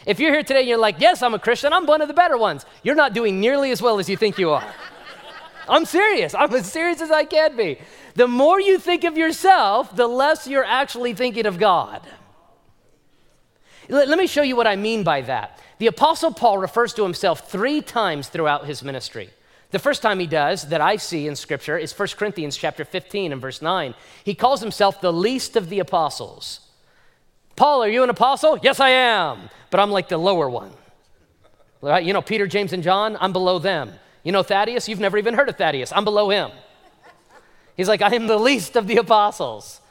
[0.09, 2.15] If you're here today and you're like, yes, I'm a Christian, I'm one of the
[2.15, 4.63] better ones, you're not doing nearly as well as you think you are.
[5.69, 6.33] I'm serious.
[6.33, 7.77] I'm as serious as I can be.
[8.15, 12.01] The more you think of yourself, the less you're actually thinking of God.
[13.87, 15.61] Let, me show you what I mean by that.
[15.77, 19.29] The Apostle Paul refers to himself three times throughout his ministry.
[19.69, 23.31] The first time he does that I see in scripture is 1 Corinthians chapter 15
[23.31, 23.93] and verse 9.
[24.23, 26.61] He calls himself the least of the apostles.
[27.59, 28.57] Paul, are you an apostle?
[28.63, 30.71] Yes, I am, but I'm like the lower one.
[31.81, 32.05] Right?
[32.05, 33.91] You know, Peter, James, and John, I'm below them.
[34.23, 35.91] You know, Thaddeus, you've never even heard of Thaddeus.
[35.91, 36.51] I'm below him.
[37.75, 39.81] He's like, I am the least of the apostles.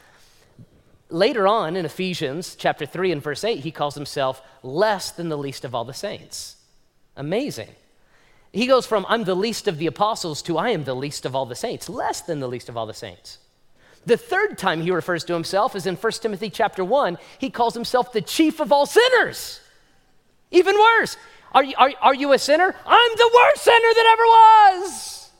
[1.10, 5.36] Later on in Ephesians chapter 3 and verse 8, he calls himself less than the
[5.36, 6.56] least of all the saints.
[7.16, 7.74] Amazing.
[8.50, 11.36] He goes from I'm the least of the apostles to I am the least of
[11.36, 13.36] all the saints, less than the least of all the saints.
[14.06, 17.18] The third time he refers to himself is in 1 Timothy chapter 1.
[17.38, 19.60] He calls himself the chief of all sinners.
[20.50, 21.16] Even worse.
[21.52, 22.74] Are you, are, are you a sinner?
[22.86, 25.30] I'm the worst sinner that ever was.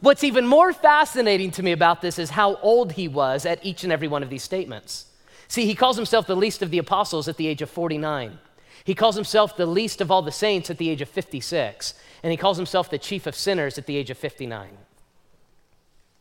[0.00, 3.82] What's even more fascinating to me about this is how old he was at each
[3.82, 5.06] and every one of these statements.
[5.48, 8.38] See, he calls himself the least of the apostles at the age of 49.
[8.84, 12.30] He calls himself the least of all the saints at the age of 56, and
[12.30, 14.70] he calls himself the chief of sinners at the age of 59.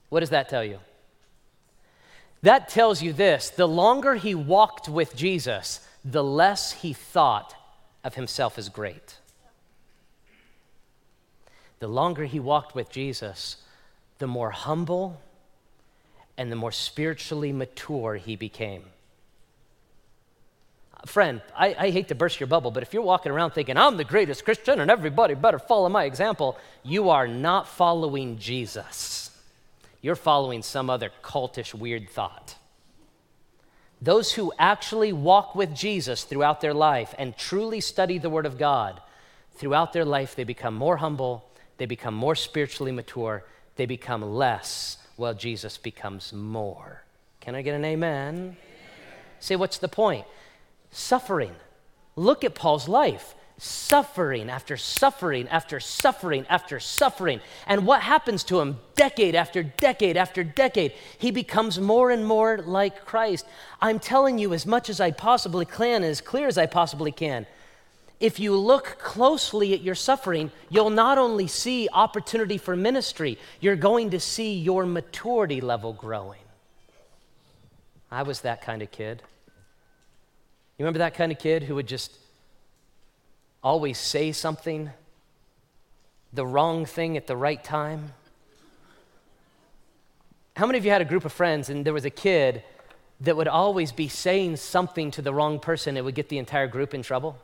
[0.10, 0.80] What does that tell you?
[2.41, 7.56] That tells you this the longer he walked with Jesus, the less he thought
[8.04, 9.17] of himself as great.
[11.80, 13.58] The longer he walked with Jesus,
[14.17, 15.22] the more humble
[16.38, 18.84] and the more spiritually mature he became
[21.08, 23.98] friend, I, I, hate to burst your bubble, but if you're walking around thinking, I'm
[23.98, 29.26] the greatest Christian and everybody better follow my example, you are not following Jesus.
[30.01, 32.55] You're following some other cultish, weird thought.
[34.01, 38.57] Those who actually walk with Jesus throughout their life and truly study the Word of
[38.57, 39.01] God,
[39.55, 43.43] throughout their life, they become more humble, they become more spiritually mature,
[43.75, 47.03] they become less, while Jesus becomes more.
[47.41, 48.36] Can I get an amen?
[48.36, 48.57] amen.
[49.39, 50.25] Say, what's the point?
[50.91, 51.55] suffering.
[52.15, 57.41] Look at Paul's life suffering after suffering after suffering after suffering.
[57.65, 60.93] And what happens to him decade after decade after decade?
[61.17, 63.46] He becomes more and more like Christ.
[63.82, 67.48] I'm telling you as much as I possibly can, as clear as I possibly can.
[68.20, 73.76] If you look closely at your suffering, you'll not only see opportunity for ministry, you're
[73.76, 76.41] going to see your maturity level growing.
[78.12, 79.22] I was that kind of kid.
[80.78, 82.17] You remember that kind of kid who would just
[83.67, 84.89] always say something,
[86.32, 88.13] the wrong thing at the right time?
[90.56, 92.63] How many of you had a group of friends and there was a kid
[93.19, 96.67] that would always be saying something to the wrong person that would get the entire
[96.67, 97.38] group in trouble?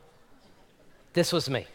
[1.12, 1.68] This was me.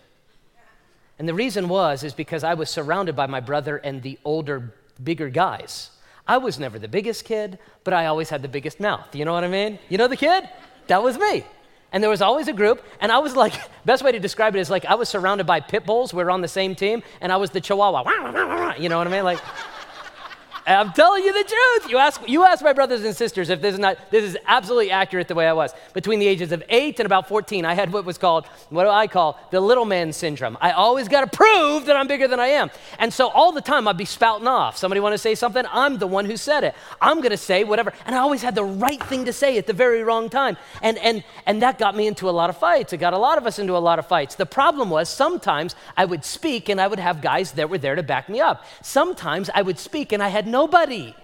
[1.18, 4.72] And the reason was is because I was surrounded by my brother and the older,
[5.04, 5.90] bigger guys.
[6.26, 9.14] I was never the biggest kid, but I always had the biggest mouth.
[9.14, 9.78] You know what I mean?
[9.90, 10.48] You know the kid?
[10.86, 11.44] That was me.
[11.92, 13.54] And there was always a group, and I was like,
[13.86, 16.12] best way to describe it is like I was surrounded by pit bulls.
[16.12, 18.74] We were on the same team, and I was the chihuahua.
[18.78, 19.24] You know what I mean?
[19.24, 19.40] Like,
[20.68, 21.90] I'm telling you the truth.
[21.90, 24.90] You ask, you ask my brothers and sisters if this is not, this is absolutely
[24.90, 25.72] accurate the way I was.
[25.94, 28.90] Between the ages of eight and about 14, I had what was called, what do
[28.90, 30.58] I call, the little man syndrome.
[30.60, 32.70] I always got to prove that I'm bigger than I am.
[32.98, 34.76] And so all the time I'd be spouting off.
[34.76, 35.64] Somebody want to say something?
[35.70, 36.74] I'm the one who said it.
[37.00, 37.92] I'm going to say whatever.
[38.04, 40.58] And I always had the right thing to say at the very wrong time.
[40.82, 42.92] And, and, and that got me into a lot of fights.
[42.92, 44.34] It got a lot of us into a lot of fights.
[44.34, 47.94] The problem was sometimes I would speak and I would have guys that were there
[47.94, 48.64] to back me up.
[48.82, 51.14] Sometimes I would speak and I had no nobody.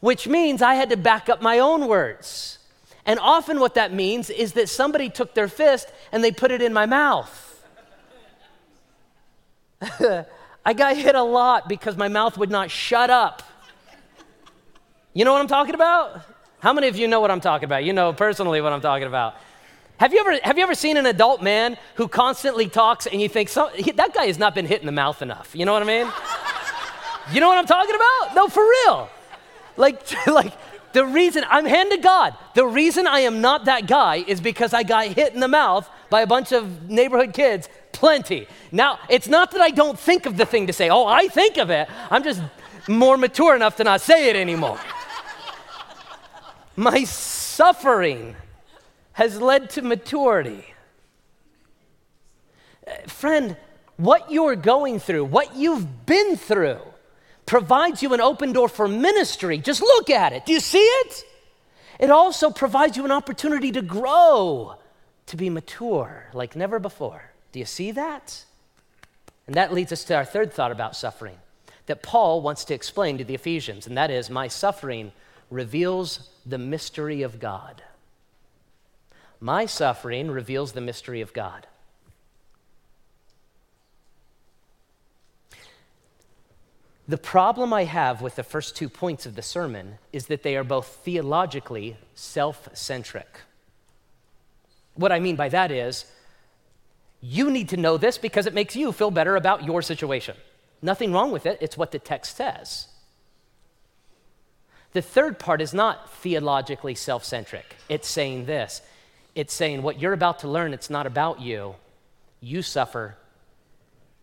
[0.00, 2.58] Which means I had to back up my own words.
[3.06, 6.60] And often what that means is that somebody took their fist and they put it
[6.60, 7.32] in my mouth.
[10.64, 13.42] I got hit a lot because my mouth would not shut up.
[15.14, 16.22] You know what I'm talking about?
[16.60, 17.84] How many of you know what I'm talking about?
[17.84, 19.34] You know personally what I'm talking about.
[20.02, 23.28] Have you ever, have you ever seen an adult man who constantly talks and you
[23.28, 25.54] think, that guy has not been hit in the mouth enough?
[25.54, 26.08] You know what I mean?
[27.30, 28.34] You know what I'm talking about?
[28.34, 29.08] No, for real.
[29.76, 30.52] Like, like
[30.92, 34.74] the reason I'm hand to God, the reason I am not that guy is because
[34.74, 38.46] I got hit in the mouth by a bunch of neighborhood kids, plenty.
[38.70, 40.90] Now, it's not that I don't think of the thing to say.
[40.90, 41.88] Oh, I think of it.
[42.10, 42.42] I'm just
[42.88, 44.78] more mature enough to not say it anymore.
[46.76, 48.34] My suffering
[49.12, 50.64] has led to maturity.
[53.06, 53.56] Friend,
[53.96, 56.80] what you're going through, what you've been through,
[57.46, 59.58] provides you an open door for ministry.
[59.58, 60.46] Just look at it.
[60.46, 61.24] Do you see it?
[61.98, 64.74] it also provides you an opportunity to grow,
[65.26, 67.30] to be mature like never before.
[67.52, 68.44] Do you see that?
[69.46, 71.36] And that leads us to our third thought about suffering
[71.86, 75.12] that Paul wants to explain to the Ephesians, and that is my suffering
[75.50, 77.82] reveals the mystery of God.
[79.40, 81.66] My suffering reveals the mystery of God.
[87.08, 90.56] The problem I have with the first two points of the sermon is that they
[90.56, 93.40] are both theologically self centric.
[94.94, 96.04] What I mean by that is,
[97.20, 100.36] you need to know this because it makes you feel better about your situation.
[100.80, 102.88] Nothing wrong with it, it's what the text says.
[104.92, 107.76] The third part is not theologically self centric.
[107.88, 108.82] It's saying this
[109.34, 111.74] it's saying what you're about to learn, it's not about you.
[112.40, 113.16] You suffer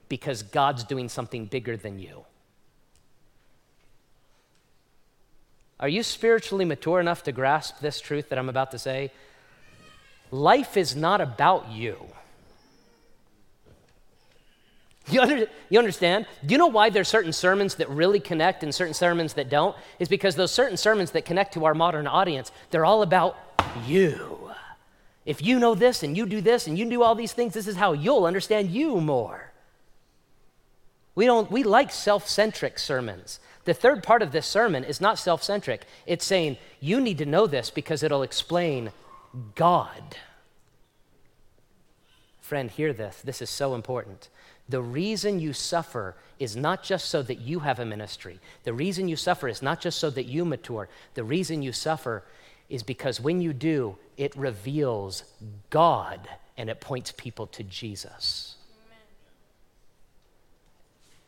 [0.08, 2.26] because God's doing something bigger than you.
[5.80, 9.12] Are you spiritually mature enough to grasp this truth that I'm about to say?
[10.32, 11.98] Life is not about you.
[15.10, 16.28] You, under, you understand?
[16.46, 19.76] Do you know why there's certain sermons that really connect and certain sermons that don't?
[19.98, 23.38] Is because those certain sermons that connect to our modern audience, they're all about
[23.88, 24.52] you.
[25.26, 27.68] If you know this and you do this and you do all these things, this
[27.68, 29.52] is how you'll understand you more.
[31.16, 33.40] We don't we like self-centric sermons.
[33.70, 35.86] The third part of this sermon is not self-centric.
[36.08, 38.92] It's saying you need to know this because it'll explain
[39.54, 40.16] God.
[42.42, 43.22] Friend, hear this.
[43.22, 44.30] This is so important.
[44.70, 48.40] The reason you suffer is not just so that you have a ministry.
[48.64, 50.90] The reason you suffer is not just so that you mature.
[51.14, 52.24] The reason you suffer
[52.70, 55.26] is because when you do, it reveals
[55.70, 58.56] God and it points people to Jesus.
[58.88, 58.98] Amen.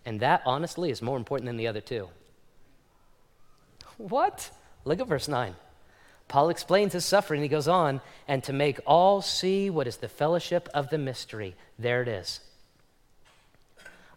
[0.07, 2.09] And that, honestly, is more important than the other two.
[3.97, 4.51] What?
[4.85, 5.55] Look at verse 9.
[6.27, 7.41] Paul explains his suffering.
[7.41, 11.55] He goes on, and to make all see what is the fellowship of the mystery.
[11.77, 12.39] There it is.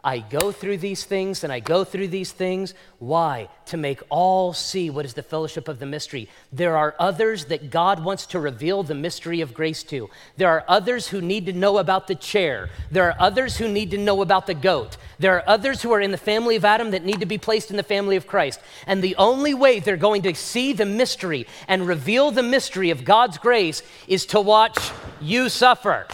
[0.05, 2.75] I go through these things and I go through these things.
[2.99, 3.49] Why?
[3.67, 6.29] To make all see what is the fellowship of the mystery.
[6.53, 10.11] There are others that God wants to reveal the mystery of grace to.
[10.37, 12.69] There are others who need to know about the chair.
[12.91, 14.99] There are others who need to know about the goat.
[15.19, 17.71] There are others who are in the family of Adam that need to be placed
[17.71, 18.61] in the family of Christ.
[18.87, 23.07] And the only way they're going to see the mystery and reveal the mystery of
[23.07, 26.07] God's grace is to watch you suffer.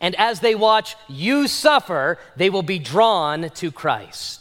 [0.00, 4.39] And as they watch you suffer, they will be drawn to Christ.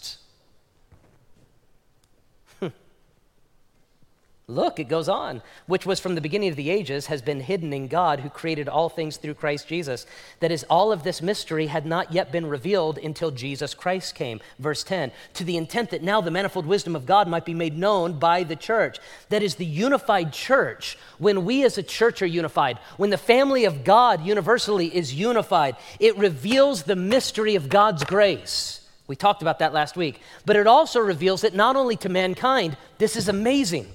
[4.49, 7.71] Look, it goes on, which was from the beginning of the ages, has been hidden
[7.71, 10.07] in God who created all things through Christ Jesus.
[10.39, 14.39] That is, all of this mystery had not yet been revealed until Jesus Christ came.
[14.57, 17.77] Verse 10 to the intent that now the manifold wisdom of God might be made
[17.77, 18.97] known by the church.
[19.29, 23.65] That is, the unified church, when we as a church are unified, when the family
[23.65, 28.83] of God universally is unified, it reveals the mystery of God's grace.
[29.05, 30.21] We talked about that last week.
[30.47, 33.93] But it also reveals it not only to mankind, this is amazing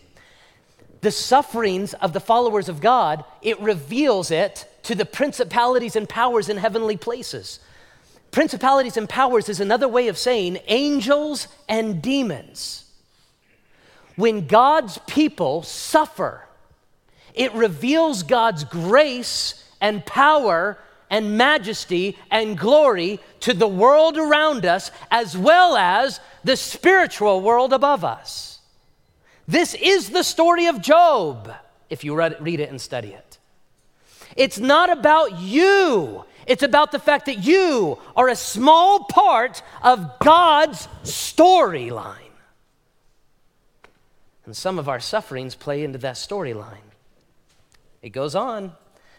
[1.05, 6.49] the sufferings of the followers of God, it reveals it to the principalities and powers
[6.49, 7.61] in heavenly places.
[8.31, 12.91] Principalities and powers is another way of saying angels and demons.
[14.17, 16.47] When God's people suffer,
[17.35, 20.79] it reveals God's grace and power
[21.11, 27.73] and majesty and glory to the world around us as well as the spiritual world
[27.73, 28.54] above us.
[29.47, 31.53] This is the story of Job,
[31.91, 33.39] if you read, read it and study it.
[34.37, 36.25] It's not about you.
[36.47, 42.17] It's about the fact that you are a small part of God's storyline.
[44.45, 46.91] And some of our sufferings play into that storyline.
[48.03, 48.73] It goes on.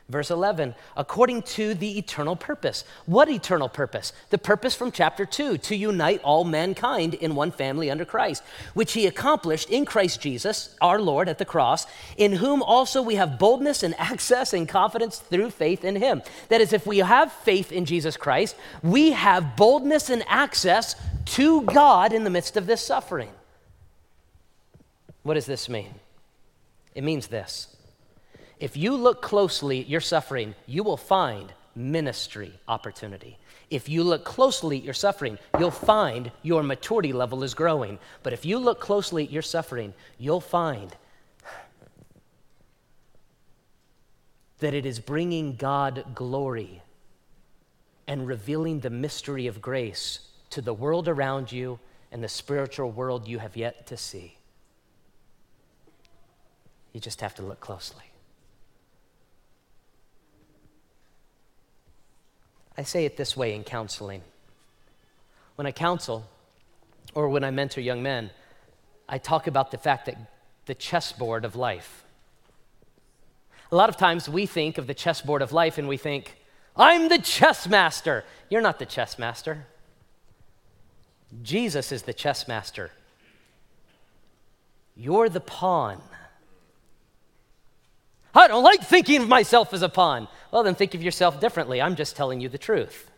[0.08, 2.84] Verse 11, according to the eternal purpose.
[3.08, 4.14] What eternal purpose?
[4.30, 8.44] The purpose from chapter 2 to unite all mankind in one family under Christ,
[8.76, 11.88] which he accomplished in Christ Jesus, our Lord, at the cross,
[12.18, 16.22] in whom also we have boldness and access and confidence through faith in him.
[16.50, 20.96] That is, if we have faith in Jesus Christ, we have boldness and access
[21.26, 23.32] to God in the midst of this suffering.
[25.24, 25.96] What does this mean?
[26.94, 27.75] It means this
[28.60, 33.38] if you look closely at your suffering, you will find ministry opportunity.
[33.70, 38.00] If you look closely at your suffering, you'll find your maturity level is growing.
[38.24, 40.96] But if you look closely at your suffering, you'll find
[44.60, 46.82] that it is bringing God glory
[48.08, 50.20] and revealing the mystery of grace
[50.52, 51.80] to the world around you
[52.12, 54.38] and the spiritual world you have yet to see.
[56.94, 58.06] You just have to look closely.
[62.78, 64.22] I say it this way in counseling.
[65.56, 66.26] When I counsel
[67.14, 68.32] or when I mentor young men,
[69.08, 70.18] I talk about the fact that
[70.66, 72.04] the chessboard of life.
[73.72, 76.38] A lot of times we think of the chessboard of life and we think,
[76.76, 78.26] I'm the chess master.
[78.50, 79.66] You're not the chess master.
[81.42, 82.92] Jesus is the chess master.
[84.96, 86.02] You're the pawn.
[88.36, 90.28] I don't like thinking of myself as a pawn.
[90.52, 91.82] Well, then think of yourself differently.
[91.82, 93.10] I'm just telling you the truth.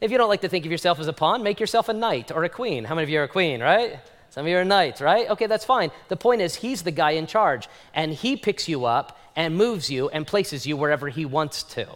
[0.00, 2.30] If you don't like to think of yourself as a pawn, make yourself a knight
[2.30, 2.84] or a queen.
[2.84, 3.98] How many of you are a queen, right?
[4.28, 5.30] Some of you are knights, right?
[5.30, 5.90] Okay, that's fine.
[6.08, 9.90] The point is, he's the guy in charge, and he picks you up and moves
[9.90, 11.86] you and places you wherever he wants to.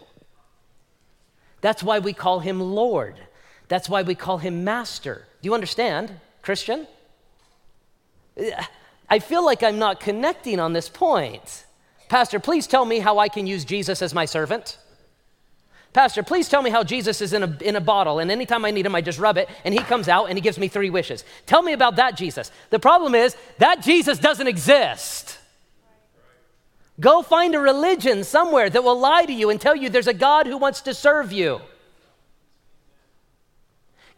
[1.61, 3.19] That's why we call him Lord.
[3.67, 5.27] That's why we call him Master.
[5.41, 6.87] Do you understand, Christian?
[9.09, 11.65] I feel like I'm not connecting on this point.
[12.09, 14.77] Pastor, please tell me how I can use Jesus as my servant.
[15.93, 18.71] Pastor, please tell me how Jesus is in a, in a bottle, and anytime I
[18.71, 20.91] need him, I just rub it, and he comes out and he gives me three
[20.91, 21.23] wishes.
[21.47, 22.51] Tell me about that Jesus.
[22.69, 25.39] The problem is, that Jesus doesn't exist.
[26.99, 30.13] Go find a religion somewhere that will lie to you and tell you there's a
[30.13, 31.61] God who wants to serve you.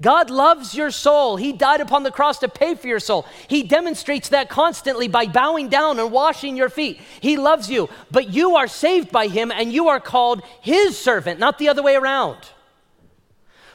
[0.02, 1.38] God loves your soul.
[1.38, 3.26] He died upon the cross to pay for your soul.
[3.48, 7.00] He demonstrates that constantly by bowing down and washing your feet.
[7.20, 11.40] He loves you, but you are saved by Him and you are called His servant,
[11.40, 12.40] not the other way around.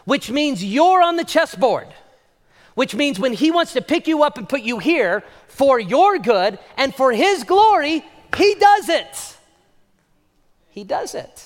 [0.05, 1.89] Which means you're on the chessboard,
[2.75, 6.19] which means when He wants to pick you up and put you here for your
[6.19, 8.05] good and for His glory,
[8.37, 9.37] He does it.
[10.71, 11.46] He does it.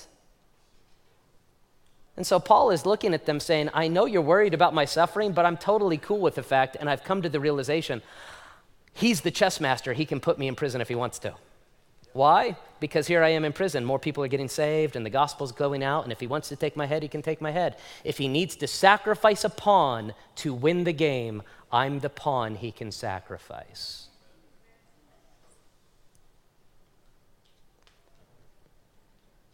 [2.21, 5.33] And so Paul is looking at them saying, I know you're worried about my suffering,
[5.33, 8.03] but I'm totally cool with the fact, and I've come to the realization
[8.93, 9.95] he's the chess master.
[9.95, 11.33] He can put me in prison if he wants to.
[12.13, 12.59] Why?
[12.79, 13.87] Because here I am in prison.
[13.87, 16.05] More people are getting saved, and the gospel's going out.
[16.05, 17.79] And if he wants to take my head, he can take my head.
[18.05, 21.43] If he needs to sacrifice a pawn to win the game,
[21.73, 24.10] I'm the pawn he can sacrifice.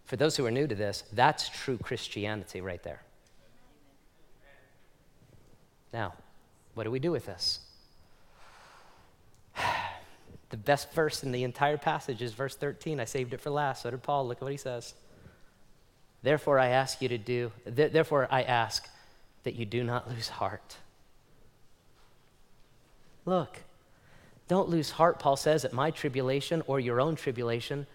[0.07, 3.03] For those who are new to this, that's true Christianity right there.
[5.93, 6.15] Now,
[6.75, 7.61] what do we do with this?
[10.49, 13.01] The best verse in the entire passage is verse 13.
[13.01, 13.83] I saved it for last.
[13.83, 14.29] So did Paul.
[14.29, 14.95] Look at what he says.
[16.23, 18.89] Therefore, I ask you to do, th- therefore, I ask
[19.43, 20.77] that you do not lose heart.
[23.25, 23.59] Look,
[24.47, 27.89] don't lose heart, Paul says, at my tribulation or your own tribulation,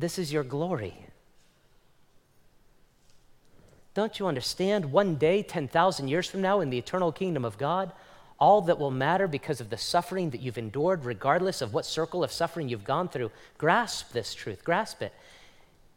[0.00, 1.06] this is your glory.
[3.94, 4.92] Don't you understand?
[4.92, 7.92] One day, 10,000 years from now, in the eternal kingdom of God,
[8.38, 12.24] all that will matter because of the suffering that you've endured, regardless of what circle
[12.24, 15.12] of suffering you've gone through, grasp this truth, grasp it.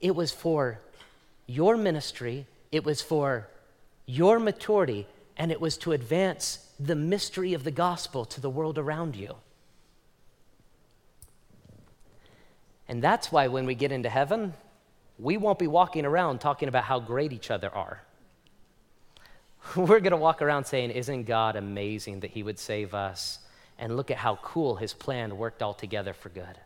[0.02, 0.80] It was for
[1.48, 3.48] your ministry, it was for
[4.06, 8.78] your maturity, and it was to advance the mystery of the gospel to the world
[8.78, 9.36] around you.
[12.88, 14.54] And that's why when we get into heaven,
[15.18, 18.04] we won't be walking around talking about how great each other are.
[19.76, 23.40] We're going to walk around saying, Isn't God amazing that He would save us?
[23.80, 26.60] And look at how cool His plan worked all together for good,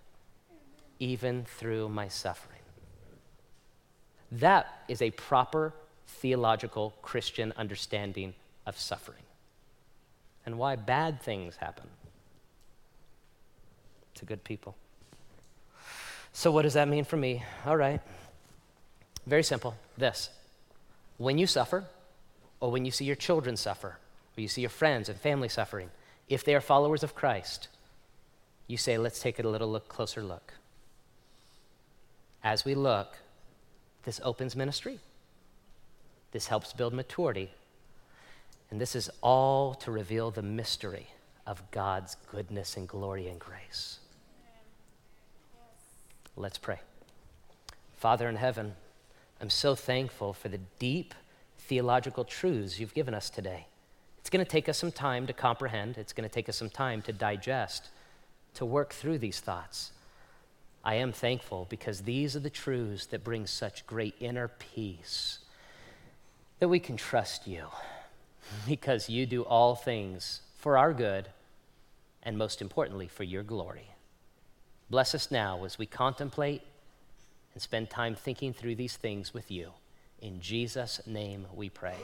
[0.99, 2.57] even through my suffering.
[4.31, 5.73] That is a proper
[6.07, 8.33] theological Christian understanding
[8.65, 9.23] of suffering
[10.45, 11.87] and why bad things happen
[14.15, 14.75] to good people.
[16.37, 17.41] So, what does that mean for me?
[17.65, 17.99] All right.
[19.25, 20.29] Very simple this
[21.17, 21.85] when you suffer,
[22.59, 23.97] or when you see your children suffer,
[24.37, 25.89] or you see your friends and family suffering,
[26.29, 27.69] if they are followers of Christ,
[28.67, 30.53] you say, let's take a little look, closer look.
[32.43, 33.17] As we look,
[34.03, 34.99] this opens ministry.
[36.33, 37.49] This helps build maturity.
[38.69, 41.07] And this is all to reveal the mystery
[41.47, 44.01] of God's goodness and glory and grace.
[46.39, 46.79] Let's pray.
[47.95, 48.75] Father in heaven,
[49.41, 51.15] I'm so thankful for the deep
[51.57, 53.65] theological truths you've given us today.
[54.19, 56.69] It's going to take us some time to comprehend, it's going to take us some
[56.69, 57.89] time to digest,
[58.53, 59.93] to work through these thoughts.
[60.83, 65.39] I am thankful because these are the truths that bring such great inner peace
[66.59, 67.65] that we can trust you
[68.67, 71.29] because you do all things for our good
[72.21, 73.89] and most importantly for your glory.
[74.89, 76.61] Bless us now as we contemplate
[77.53, 79.71] and spend time thinking through these things with you.
[80.21, 81.97] In Jesus' name we pray.